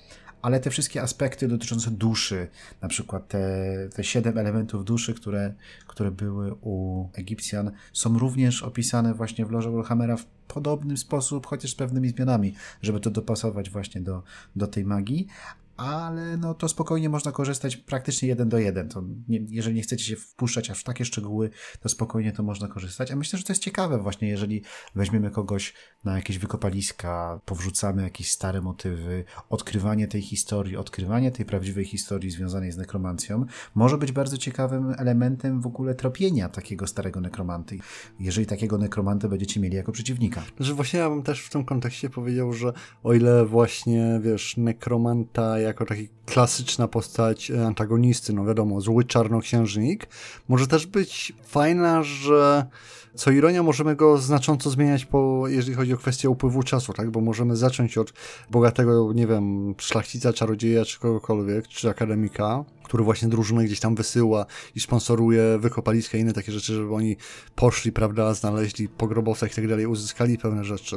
ale 0.43 0.61
te 0.61 0.71
wszystkie 0.71 1.03
aspekty 1.03 1.49
dotyczące 1.49 1.91
duszy, 1.91 2.49
na 2.81 2.89
przykład 2.89 3.29
te, 3.29 3.67
te 3.95 4.05
siedem 4.05 4.39
elementów 4.39 4.85
duszy, 4.85 5.15
które, 5.15 5.55
które 5.87 6.11
były 6.11 6.55
u 6.61 7.09
Egipcjan, 7.15 7.71
są 7.93 8.19
również 8.19 8.63
opisane 8.63 9.15
właśnie 9.15 9.47
w 9.47 9.51
Loże 9.51 9.71
Warhammera 9.71 10.17
w 10.17 10.25
podobny 10.49 10.97
sposób, 10.97 11.47
chociaż 11.47 11.71
z 11.71 11.75
pewnymi 11.75 12.09
zmianami, 12.09 12.55
żeby 12.83 13.01
to 13.01 13.11
dopasować 13.11 13.71
właśnie 13.71 14.01
do, 14.01 14.23
do 14.57 14.67
tej 14.67 14.85
magii, 14.85 15.27
ale 15.77 16.37
no 16.37 16.55
to 16.55 16.69
spokojnie 16.69 17.09
można 17.09 17.33
korzystać 17.33 17.77
praktycznie 17.77 18.29
jeden 18.29 18.49
do 18.49 18.59
jeden. 18.59 18.89
To 18.89 19.03
nie, 19.29 19.41
jeżeli 19.49 19.77
nie 19.77 19.83
chcecie 19.83 20.05
się 20.05 20.17
wpuszczać 20.17 20.71
aż 20.71 20.81
w 20.81 20.85
takie 20.85 21.05
szczegóły, 21.05 21.51
to 21.81 21.89
spokojnie 21.89 22.33
to 22.33 22.43
można 22.43 22.69
korzystać. 22.69 23.11
A 23.11 23.17
myślę, 23.17 23.39
że 23.39 23.45
to 23.45 23.53
jest 23.53 23.63
ciekawe 23.63 23.99
właśnie, 23.99 24.29
jeżeli 24.29 24.63
weźmiemy 24.95 25.31
kogoś 25.31 25.75
na 26.05 26.17
jakieś 26.17 26.39
wykopaliska, 26.39 27.41
powrzucamy 27.45 28.03
jakieś 28.03 28.31
stare 28.31 28.61
motywy, 28.61 29.25
odkrywanie 29.49 30.09
tej 30.09 30.23
historii, 30.23 30.77
odkrywanie 30.77 31.31
tej 31.31 31.47
prawdziwej 31.47 31.85
historii 31.85 32.31
związanej 32.31 32.73
z 32.73 32.77
nekromancją, 32.77 33.45
może 33.75 33.99
być 33.99 34.13
bardzo 34.13 34.39
ciekawym 34.39 34.95
elementem 34.99 35.61
w 35.61 35.67
ogóle 35.67 35.95
tropienia 35.95 36.49
takiego 36.49 36.87
starego 36.87 37.21
nekromanty, 37.21 37.79
jeżeli 38.21 38.47
takiego 38.47 38.79
nekromantę 38.79 39.29
będziecie 39.29 39.61
mieli 39.61 39.77
jako 39.77 39.93
przeciwnika. 39.93 40.43
Że 40.61 40.75
właśnie 40.75 41.01
ja 41.01 41.11
bym 41.11 41.23
też 41.23 41.43
w 41.47 41.51
tym 41.51 41.65
kontekście 41.65 42.11
powiedział, 42.11 42.53
że 42.53 42.73
o 43.03 43.15
ile 43.15 43.47
właśnie, 43.47 44.21
wiesz, 44.23 44.57
nekromanta 44.57 45.59
jako 45.63 45.87
taki 45.87 46.09
klasyczna 46.27 46.89
postać 46.89 47.51
e, 47.51 47.67
antagonisty, 47.67 48.33
no 48.33 48.45
wiadomo, 48.45 48.81
zły 48.81 49.05
czarnoksiężnik, 49.05 50.09
może 50.49 50.67
też 50.67 50.87
być 50.87 51.33
fajna, 51.43 52.03
że 52.03 52.67
co 53.15 53.31
ironia, 53.31 53.63
możemy 53.63 53.97
go 53.97 54.19
znacząco 54.19 54.71
zmieniać, 54.71 55.05
po, 55.05 55.45
jeżeli 55.49 55.77
chodzi 55.77 55.95
o 55.95 55.97
kwestię 55.97 56.31
upływu 56.31 56.63
czasu, 56.63 56.93
tak? 56.93 57.11
Bo 57.11 57.21
możemy 57.21 57.57
zacząć 57.57 57.99
od 57.99 58.13
bogatego, 58.51 59.13
nie 59.13 59.27
wiem, 59.27 59.75
szlachcica, 59.79 60.33
czarodzieja, 60.33 60.85
czy 60.85 61.01
kogokolwiek, 61.01 61.69
czy 61.69 61.91
akademika, 61.91 62.65
który 62.85 63.05
właśnie 63.05 63.29
drużynę 63.29 63.65
gdzieś 63.65 63.81
tam 63.81 63.95
wysyła 63.95 64.47
i 64.75 64.81
sponsoruje 64.81 65.59
wykopaliska 65.59 66.19
i 66.19 66.21
inne 66.21 66.33
takie 66.33 66.53
rzeczy, 66.53 66.75
żeby 66.75 66.95
oni 66.95 67.17
poszli, 67.55 67.93
prawda, 67.93 68.35
znaleźli 68.35 68.89
pogrobowca 68.89 69.47
i 69.47 69.51
tak 69.51 69.69
dalej, 69.69 69.87
uzyskali 69.87 70.39
pewne 70.39 70.65
rzeczy 70.65 70.97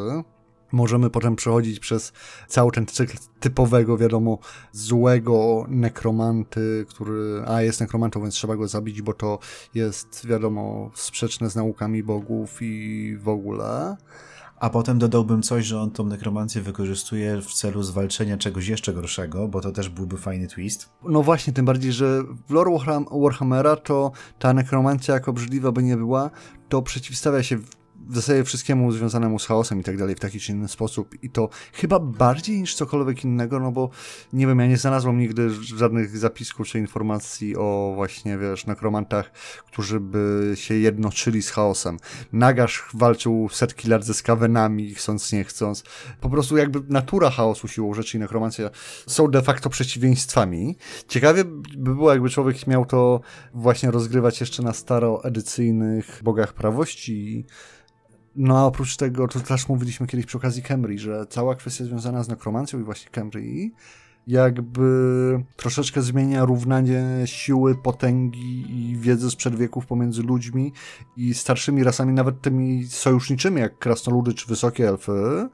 możemy 0.71 1.10
potem 1.10 1.36
przechodzić 1.36 1.80
przez 1.80 2.13
cały 2.47 2.71
ten 2.71 2.86
cykl 2.86 3.17
typowego, 3.39 3.97
wiadomo, 3.97 4.39
złego 4.71 5.65
nekromanty, 5.67 6.86
który, 6.89 7.43
a 7.47 7.62
jest 7.62 7.80
nekromantą, 7.80 8.21
więc 8.21 8.34
trzeba 8.34 8.56
go 8.56 8.67
zabić, 8.67 9.01
bo 9.01 9.13
to 9.13 9.39
jest, 9.73 10.28
wiadomo, 10.28 10.91
sprzeczne 10.95 11.49
z 11.49 11.56
naukami 11.56 12.04
bogów 12.04 12.58
i 12.62 13.17
w 13.19 13.30
ogóle. 13.30 13.97
A 14.60 14.69
potem 14.69 14.99
dodałbym 14.99 15.41
coś, 15.41 15.65
że 15.65 15.80
on 15.80 15.91
tą 15.91 16.06
nekromancję 16.06 16.62
wykorzystuje 16.62 17.41
w 17.41 17.54
celu 17.54 17.84
zwalczenia 17.84 18.38
czegoś 18.38 18.67
jeszcze 18.67 18.93
gorszego, 18.93 19.47
bo 19.47 19.62
to 19.62 19.71
też 19.71 19.89
byłby 19.89 20.17
fajny 20.17 20.47
twist. 20.47 20.89
No 21.04 21.23
właśnie, 21.23 21.54
tym 21.54 21.65
bardziej, 21.65 21.91
że 21.91 22.23
w 22.47 22.51
lore 22.51 22.71
Warhammera 23.12 23.75
to 23.75 24.12
ta 24.39 24.54
nekromancja, 24.54 25.13
jak 25.13 25.28
obrzydliwa 25.28 25.71
by 25.71 25.84
nie 25.84 25.97
była, 25.97 26.30
to 26.69 26.82
przeciwstawia 26.82 27.43
się 27.43 27.58
w 28.09 28.15
zasadzie 28.15 28.43
wszystkiemu 28.43 28.91
związanemu 28.91 29.39
z 29.39 29.45
chaosem 29.45 29.79
i 29.79 29.83
tak 29.83 29.97
dalej 29.97 30.15
w 30.15 30.19
taki 30.19 30.39
czy 30.39 30.51
inny 30.51 30.67
sposób 30.67 31.23
i 31.23 31.29
to 31.29 31.49
chyba 31.73 31.99
bardziej 31.99 32.61
niż 32.61 32.75
cokolwiek 32.75 33.23
innego, 33.23 33.59
no 33.59 33.71
bo 33.71 33.89
nie 34.33 34.47
wiem, 34.47 34.59
ja 34.59 34.67
nie 34.67 34.77
znalazłem 34.77 35.17
nigdy 35.17 35.49
żadnych 35.75 36.17
zapisków 36.17 36.67
czy 36.67 36.79
informacji 36.79 37.55
o 37.55 37.91
właśnie, 37.95 38.37
wiesz, 38.37 38.65
nekromantach, 38.65 39.31
którzy 39.67 39.99
by 39.99 40.51
się 40.55 40.73
jednoczyli 40.73 41.41
z 41.41 41.49
chaosem. 41.49 41.97
Nagasz 42.33 42.83
walczył 42.93 43.49
setki 43.51 43.87
lat 43.87 44.05
ze 44.05 44.13
skawenami, 44.13 44.95
chcąc 44.95 45.31
nie 45.31 45.43
chcąc. 45.43 45.83
Po 46.21 46.29
prostu 46.29 46.57
jakby 46.57 46.93
natura 46.93 47.29
chaosu 47.29 47.67
siłą 47.67 47.93
rzeczy 47.93 48.17
i 48.17 48.19
nekromancja 48.19 48.69
są 49.07 49.27
de 49.27 49.41
facto 49.41 49.69
przeciwieństwami. 49.69 50.77
Ciekawie 51.07 51.45
by 51.77 51.95
było, 51.95 52.11
jakby 52.11 52.29
człowiek 52.29 52.67
miał 52.67 52.85
to 52.85 53.21
właśnie 53.53 53.91
rozgrywać 53.91 54.39
jeszcze 54.39 54.63
na 54.63 54.73
staroedycyjnych 54.73 56.21
bogach 56.23 56.53
prawości 56.53 57.45
no 58.36 58.58
a 58.58 58.63
oprócz 58.63 58.98
tego, 58.98 59.28
to 59.28 59.39
też 59.39 59.69
mówiliśmy 59.69 60.08
kiedyś 60.08 60.26
przy 60.26 60.38
okazji 60.38 60.63
Camry, 60.63 60.98
że 61.00 61.26
cała 61.30 61.56
kwestia 61.56 61.86
związana 61.86 62.24
z 62.24 62.28
nekromancją 62.28 62.80
i 62.80 62.84
właśnie 62.84 63.12
Camry 63.12 63.71
jakby 64.28 65.43
troszeczkę 65.56 66.02
zmienia 66.02 66.45
równanie 66.45 67.04
siły, 67.26 67.76
potęgi 67.76 68.65
i 68.69 68.98
wiedzy 68.98 69.32
sprzed 69.32 69.56
wieków 69.56 69.86
pomiędzy 69.86 70.24
ludźmi 70.24 70.74
i 71.17 71.34
starszymi 71.34 71.84
rasami, 71.84 72.13
nawet 72.13 72.41
tymi 72.41 72.86
sojuszniczymi, 72.86 73.62
jak 73.62 73.78
krasnoludy 73.78 74.34
czy 74.34 74.48
wysokie 74.48 74.88
elfy, 74.88 75.50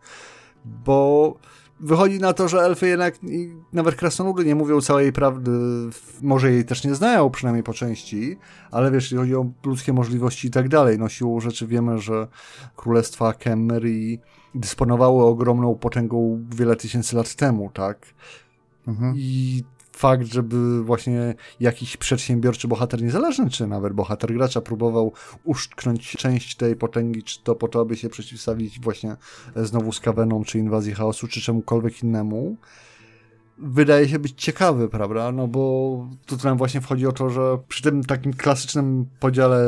bo 0.65 1.36
wychodzi 1.82 2.20
na 2.20 2.34
to, 2.34 2.48
że 2.48 2.60
elfy 2.60 2.88
jednak 2.88 3.15
nawet 3.74 3.96
krasnoludy 3.96 4.46
nie 4.46 4.56
mówią 4.56 4.82
całej 4.82 5.13
prawdy, 5.13 5.52
może 6.22 6.52
jej 6.52 6.65
też 6.65 6.84
nie 6.84 6.96
znają, 6.96 7.30
przynajmniej 7.30 7.63
po 7.63 7.74
części, 7.74 8.38
ale 8.72 8.91
wiesz, 8.91 9.04
jeśli 9.04 9.17
chodzi 9.17 9.36
o 9.36 9.46
ludzkie 9.65 9.94
możliwości 9.94 10.48
i 10.48 10.52
tak 10.52 10.70
dalej, 10.70 11.00
no 11.00 11.10
siłą 11.10 11.39
rzeczy 11.39 11.67
wiemy, 11.67 12.00
że 12.00 12.28
królestwa 12.76 13.34
Kemmerii 13.34 14.20
dysponowały 14.56 15.24
ogromną 15.24 15.76
potęgą 15.76 16.46
wiele 16.56 16.76
tysięcy 16.76 17.15
lat 17.15 17.36
temu, 17.36 17.72
tak? 17.74 18.06
Mhm. 18.88 19.13
I 19.17 19.63
fakt, 19.91 20.25
żeby 20.34 20.84
właśnie 20.84 21.36
jakiś 21.60 21.97
przedsiębiorczy 21.97 22.67
bohater, 22.67 23.01
niezależny 23.01 23.49
czy 23.49 23.67
nawet 23.67 23.93
bohater 23.93 24.34
gracza, 24.34 24.62
próbował 24.62 25.13
uszczknąć 25.43 26.12
część 26.12 26.56
tej 26.56 26.75
potęgi, 26.75 27.23
czy 27.23 27.43
to 27.43 27.56
po 27.56 27.67
to, 27.67 27.82
aby 27.82 27.97
się 27.97 28.10
przeciwstawić 28.10 28.80
właśnie 28.80 29.15
znowu 29.56 29.91
Skawenom, 29.91 30.43
czy 30.43 30.60
inwazji 30.60 30.93
chaosu, 30.93 31.27
czy 31.27 31.41
czemukolwiek 31.41 32.04
innemu, 32.04 32.58
wydaje 33.58 34.10
się 34.10 34.19
być 34.19 34.34
ciekawy, 34.43 34.89
prawda? 34.89 35.32
No 35.32 35.47
bo 35.47 36.08
tutaj 36.25 36.51
nam 36.51 36.58
właśnie 36.58 36.82
wchodzi 36.82 37.08
o 37.08 37.12
to, 37.12 37.30
że 37.30 37.58
przy 37.67 37.84
tym 37.84 38.04
takim 38.04 38.34
klasycznym 38.34 39.06
podziale 39.19 39.65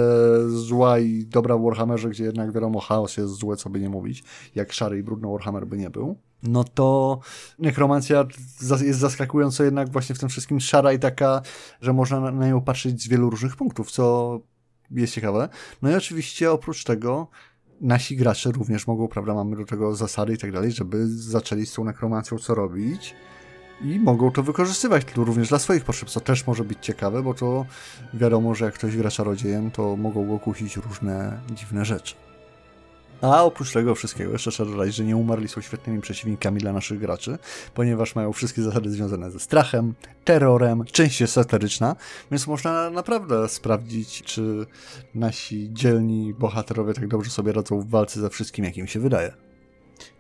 zła 0.50 1.00
i 1.00 1.26
dobra 1.26 1.58
w 1.58 1.64
Warhammerze, 1.64 2.10
gdzie 2.10 2.24
jednak 2.24 2.52
wiadomo 2.52 2.80
chaos 2.80 3.18
jest 3.18 3.34
złe, 3.34 3.56
co 3.56 3.70
by 3.70 3.80
nie 3.80 3.90
mówić, 3.90 4.24
jak 4.56 4.74
szary 4.74 5.00
i 5.00 5.04
brudny 5.04 5.28
Warhammer 5.28 5.68
by 5.68 5.78
nie 5.78 5.90
był, 5.90 6.18
no 6.44 6.64
to 6.64 7.20
nekromancja 7.60 8.26
jest 8.82 9.00
zaskakująco 9.00 9.64
jednak 9.64 9.90
właśnie 9.90 10.16
w 10.16 10.20
tym 10.20 10.30
wszystkim 10.30 10.60
szara 10.60 10.94
i 10.94 11.00
taka, 11.00 11.42
że 11.82 11.94
można 11.94 12.32
na 12.32 12.48
nią 12.48 12.62
patrzeć 12.62 13.04
z 13.04 13.08
wielu 13.08 13.30
różnych 13.30 13.56
punktów, 13.56 13.92
co 13.92 14.40
jest 14.92 15.14
ciekawe. 15.14 15.50
No 15.82 15.92
i 15.92 15.96
oczywiście 15.96 16.52
oprócz 16.52 16.84
tego 16.84 17.28
nasi 17.82 18.16
gracze 18.16 18.52
również 18.52 18.88
mogą, 18.88 19.08
prawda, 19.08 19.34
mamy 19.34 19.56
do 19.56 19.66
tego 19.66 19.96
zasady 19.96 20.34
i 20.34 20.38
tak 20.38 20.52
dalej, 20.52 20.72
żeby 20.72 21.08
zaczęli 21.08 21.66
z 21.66 21.74
tą 21.74 21.84
nekromancją 21.84 22.38
co 22.38 22.56
robić 22.56 23.16
i 23.82 24.00
mogą 24.00 24.32
to 24.32 24.44
wykorzystywać 24.44 25.04
również 25.16 25.50
dla 25.50 25.60
swoich 25.60 25.84
potrzeb, 25.84 26.10
co 26.10 26.20
też 26.20 26.48
może 26.48 26.64
być 26.64 26.78
ciekawe, 26.82 27.24
bo 27.24 27.34
to 27.34 27.66
wiadomo, 28.14 28.56
że 28.56 28.66
jak 28.66 28.74
ktoś 28.74 28.98
gra 28.98 29.12
czarodziejem, 29.12 29.72
to 29.72 29.96
mogą 29.96 30.28
go 30.28 30.40
kusić 30.40 30.78
różne 30.78 31.42
dziwne 31.52 31.86
rzeczy. 31.86 32.16
A 33.24 33.44
oprócz 33.44 33.74
tego 33.74 33.96
wszystkiego 33.96 34.32
jeszcze 34.32 34.52
trzeba 34.52 34.72
dodać, 34.72 34.96
że 34.96 35.04
nie 35.04 35.18
umarli 35.18 35.48
są 35.48 35.62
świetnymi 35.62 36.02
przeciwnikami 36.02 36.60
dla 36.60 36.74
naszych 36.74 37.00
graczy, 37.00 37.38
ponieważ 37.74 38.16
mają 38.16 38.34
wszystkie 38.34 38.62
zasady 38.62 38.90
związane 38.90 39.32
ze 39.32 39.40
strachem, 39.40 39.94
terrorem, 40.24 40.86
część 40.86 41.22
jest 41.22 41.34
sateryczna, 41.34 41.96
więc 42.32 42.48
można 42.48 42.90
naprawdę 42.90 43.50
sprawdzić, 43.50 44.24
czy 44.24 44.66
nasi 45.16 45.70
dzielni 45.74 46.34
bohaterowie 46.34 46.94
tak 46.94 47.08
dobrze 47.08 47.32
sobie 47.32 47.54
radzą 47.54 47.82
w 47.82 47.90
walce 47.90 48.20
ze 48.20 48.30
wszystkim, 48.30 48.66
jak 48.66 48.78
im 48.78 48.88
się 48.88 49.00
wydaje. 49.00 49.34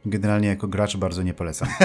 Generalnie 0.05 0.47
jako 0.47 0.67
gracz 0.67 0.97
bardzo 0.97 1.23
nie 1.23 1.33
polecam. 1.33 1.67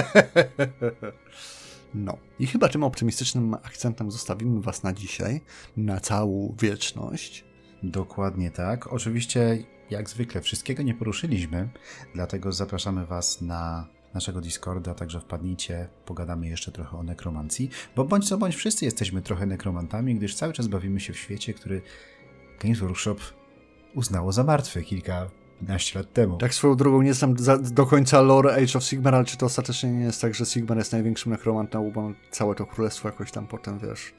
No. 1.93 2.17
I 2.39 2.47
chyba 2.47 2.69
tym 2.69 2.83
optymistycznym 2.83 3.53
akcentem 3.53 4.11
zostawimy 4.11 4.61
Was 4.61 4.83
na 4.83 4.93
dzisiaj, 4.93 5.41
na 5.77 5.99
całą 5.99 6.55
wieczność. 6.61 7.45
Dokładnie 7.83 8.51
tak. 8.51 8.93
Oczywiście, 8.93 9.57
jak 9.89 10.09
zwykle, 10.09 10.41
wszystkiego 10.41 10.83
nie 10.83 10.93
poruszyliśmy, 10.93 11.69
dlatego 12.13 12.51
zapraszamy 12.51 13.05
Was 13.05 13.41
na 13.41 13.87
naszego 14.13 14.41
Discorda, 14.41 14.93
także 14.93 15.19
wpadnijcie, 15.19 15.89
pogadamy 16.05 16.47
jeszcze 16.47 16.71
trochę 16.71 16.97
o 16.97 17.03
nekromancji, 17.03 17.69
bo 17.95 18.05
bądź 18.05 18.29
co 18.29 18.37
bądź 18.37 18.55
wszyscy 18.55 18.85
jesteśmy 18.85 19.21
trochę 19.21 19.45
nekromantami, 19.45 20.15
gdyż 20.15 20.35
cały 20.35 20.53
czas 20.53 20.67
bawimy 20.67 20.99
się 20.99 21.13
w 21.13 21.17
świecie, 21.17 21.53
który 21.53 21.81
Games 22.59 22.79
Workshop 22.79 23.17
uznało 23.95 24.31
za 24.31 24.43
martwy 24.43 24.83
kilka 24.83 25.29
15 25.59 25.99
lat 25.99 26.13
temu. 26.13 26.37
Tak 26.37 26.53
swoją 26.53 26.75
drogą 26.75 27.01
nie 27.01 27.13
znam 27.13 27.37
za, 27.37 27.57
do 27.57 27.85
końca 27.85 28.21
lore 28.21 28.53
Age 28.53 28.77
of 28.77 28.83
Sigmar, 28.83 29.15
ale 29.15 29.25
czy 29.25 29.37
to 29.37 29.45
ostatecznie 29.45 29.91
nie 29.91 30.03
jest 30.03 30.21
tak, 30.21 30.35
że 30.35 30.45
Sigmar 30.45 30.77
jest 30.77 30.91
największym 30.91 31.31
nekromantą, 31.31 31.91
bo 31.91 32.11
całe 32.31 32.55
to 32.55 32.65
królestwo 32.65 33.07
jakoś 33.07 33.31
tam 33.31 33.47
potem, 33.47 33.79
wiesz, 33.79 34.13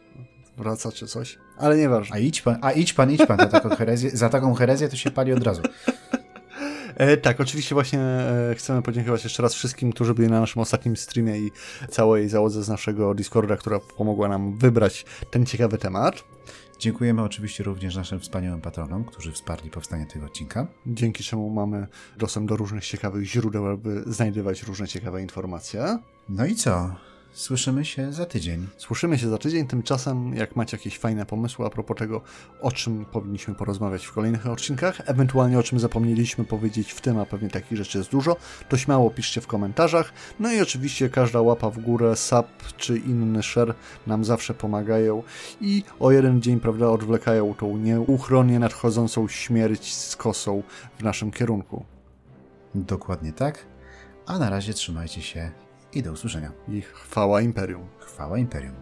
wraca 0.60 0.92
czy 0.92 1.06
coś. 1.06 1.38
Ale 1.58 1.76
nieważne. 1.76 2.16
A 2.16 2.18
idź 2.18 2.42
pan, 2.42 2.58
a 2.62 2.72
idź 2.72 2.92
pan, 2.92 3.12
idź 3.12 3.26
pan, 3.26 3.38
za 3.38 3.46
taką 3.46 3.68
herezję, 3.68 4.10
za 4.10 4.28
taką 4.28 4.54
herezję 4.54 4.88
to 4.88 4.96
się 4.96 5.10
pali 5.10 5.32
od 5.32 5.42
razu. 5.42 5.62
E, 6.96 7.16
tak, 7.16 7.40
oczywiście 7.40 7.74
właśnie 7.74 8.00
e, 8.00 8.54
chcemy 8.56 8.82
podziękować 8.82 9.24
jeszcze 9.24 9.42
raz 9.42 9.54
wszystkim, 9.54 9.92
którzy 9.92 10.14
byli 10.14 10.28
na 10.28 10.40
naszym 10.40 10.62
ostatnim 10.62 10.96
streamie 10.96 11.38
i 11.38 11.50
całej 11.88 12.28
załodze 12.28 12.62
z 12.62 12.68
naszego 12.68 13.14
Discorda, 13.14 13.56
która 13.56 13.80
pomogła 13.96 14.28
nam 14.28 14.58
wybrać 14.58 15.04
ten 15.30 15.46
ciekawy 15.46 15.78
temat. 15.78 16.24
Dziękujemy 16.78 17.22
oczywiście 17.22 17.64
również 17.64 17.96
naszym 17.96 18.20
wspaniałym 18.20 18.60
patronom, 18.60 19.04
którzy 19.04 19.32
wsparli 19.32 19.70
powstanie 19.70 20.06
tego 20.06 20.26
odcinka. 20.26 20.66
Dzięki 20.86 21.24
czemu 21.24 21.50
mamy 21.50 21.86
dostęp 22.16 22.48
do 22.48 22.56
różnych 22.56 22.86
ciekawych 22.86 23.24
źródeł, 23.24 23.66
aby 23.66 24.02
znajdywać 24.06 24.62
różne 24.62 24.88
ciekawe 24.88 25.22
informacje. 25.22 25.98
No 26.28 26.46
i 26.46 26.54
co? 26.54 26.94
Słyszymy 27.32 27.84
się 27.84 28.12
za 28.12 28.26
tydzień. 28.26 28.66
Słyszymy 28.76 29.18
się 29.18 29.28
za 29.28 29.38
tydzień. 29.38 29.66
Tymczasem, 29.66 30.34
jak 30.34 30.56
macie 30.56 30.76
jakieś 30.76 30.98
fajne 30.98 31.26
pomysły 31.26 31.66
a 31.66 31.70
propos 31.70 31.96
tego, 31.96 32.20
o 32.60 32.72
czym 32.72 33.04
powinniśmy 33.04 33.54
porozmawiać 33.54 34.06
w 34.06 34.12
kolejnych 34.12 34.46
odcinkach, 34.46 35.00
ewentualnie 35.06 35.58
o 35.58 35.62
czym 35.62 35.80
zapomnieliśmy 35.80 36.44
powiedzieć 36.44 36.92
w 36.92 37.00
tym, 37.00 37.18
a 37.18 37.26
pewnie 37.26 37.48
takich 37.48 37.78
rzeczy 37.78 37.98
jest 37.98 38.10
dużo, 38.10 38.36
to 38.68 38.76
śmiało 38.76 39.10
piszcie 39.10 39.40
w 39.40 39.46
komentarzach. 39.46 40.12
No 40.40 40.52
i 40.52 40.60
oczywiście 40.60 41.08
każda 41.08 41.40
łapa 41.40 41.70
w 41.70 41.78
górę, 41.78 42.16
sub 42.16 42.46
czy 42.76 42.98
inny 42.98 43.42
share 43.42 43.74
nam 44.06 44.24
zawsze 44.24 44.54
pomagają 44.54 45.22
i 45.60 45.82
o 46.00 46.10
jeden 46.10 46.42
dzień, 46.42 46.60
prawda, 46.60 46.88
odwlekają 46.88 47.54
tą 47.54 47.76
nieuchronnie 47.76 48.58
nadchodzącą 48.58 49.28
śmierć 49.28 49.94
z 49.94 50.16
kosą 50.16 50.62
w 50.98 51.02
naszym 51.02 51.30
kierunku. 51.30 51.84
Dokładnie 52.74 53.32
tak. 53.32 53.66
A 54.26 54.38
na 54.38 54.50
razie 54.50 54.74
trzymajcie 54.74 55.22
się 55.22 55.69
i 55.92 56.02
do 56.02 56.12
usłyszenia. 56.12 56.52
I 56.68 56.80
chwała 56.80 57.40
Imperium. 57.40 57.86
Chwała 57.98 58.38
Imperium. 58.38 58.74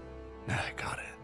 Kary. 0.76 1.17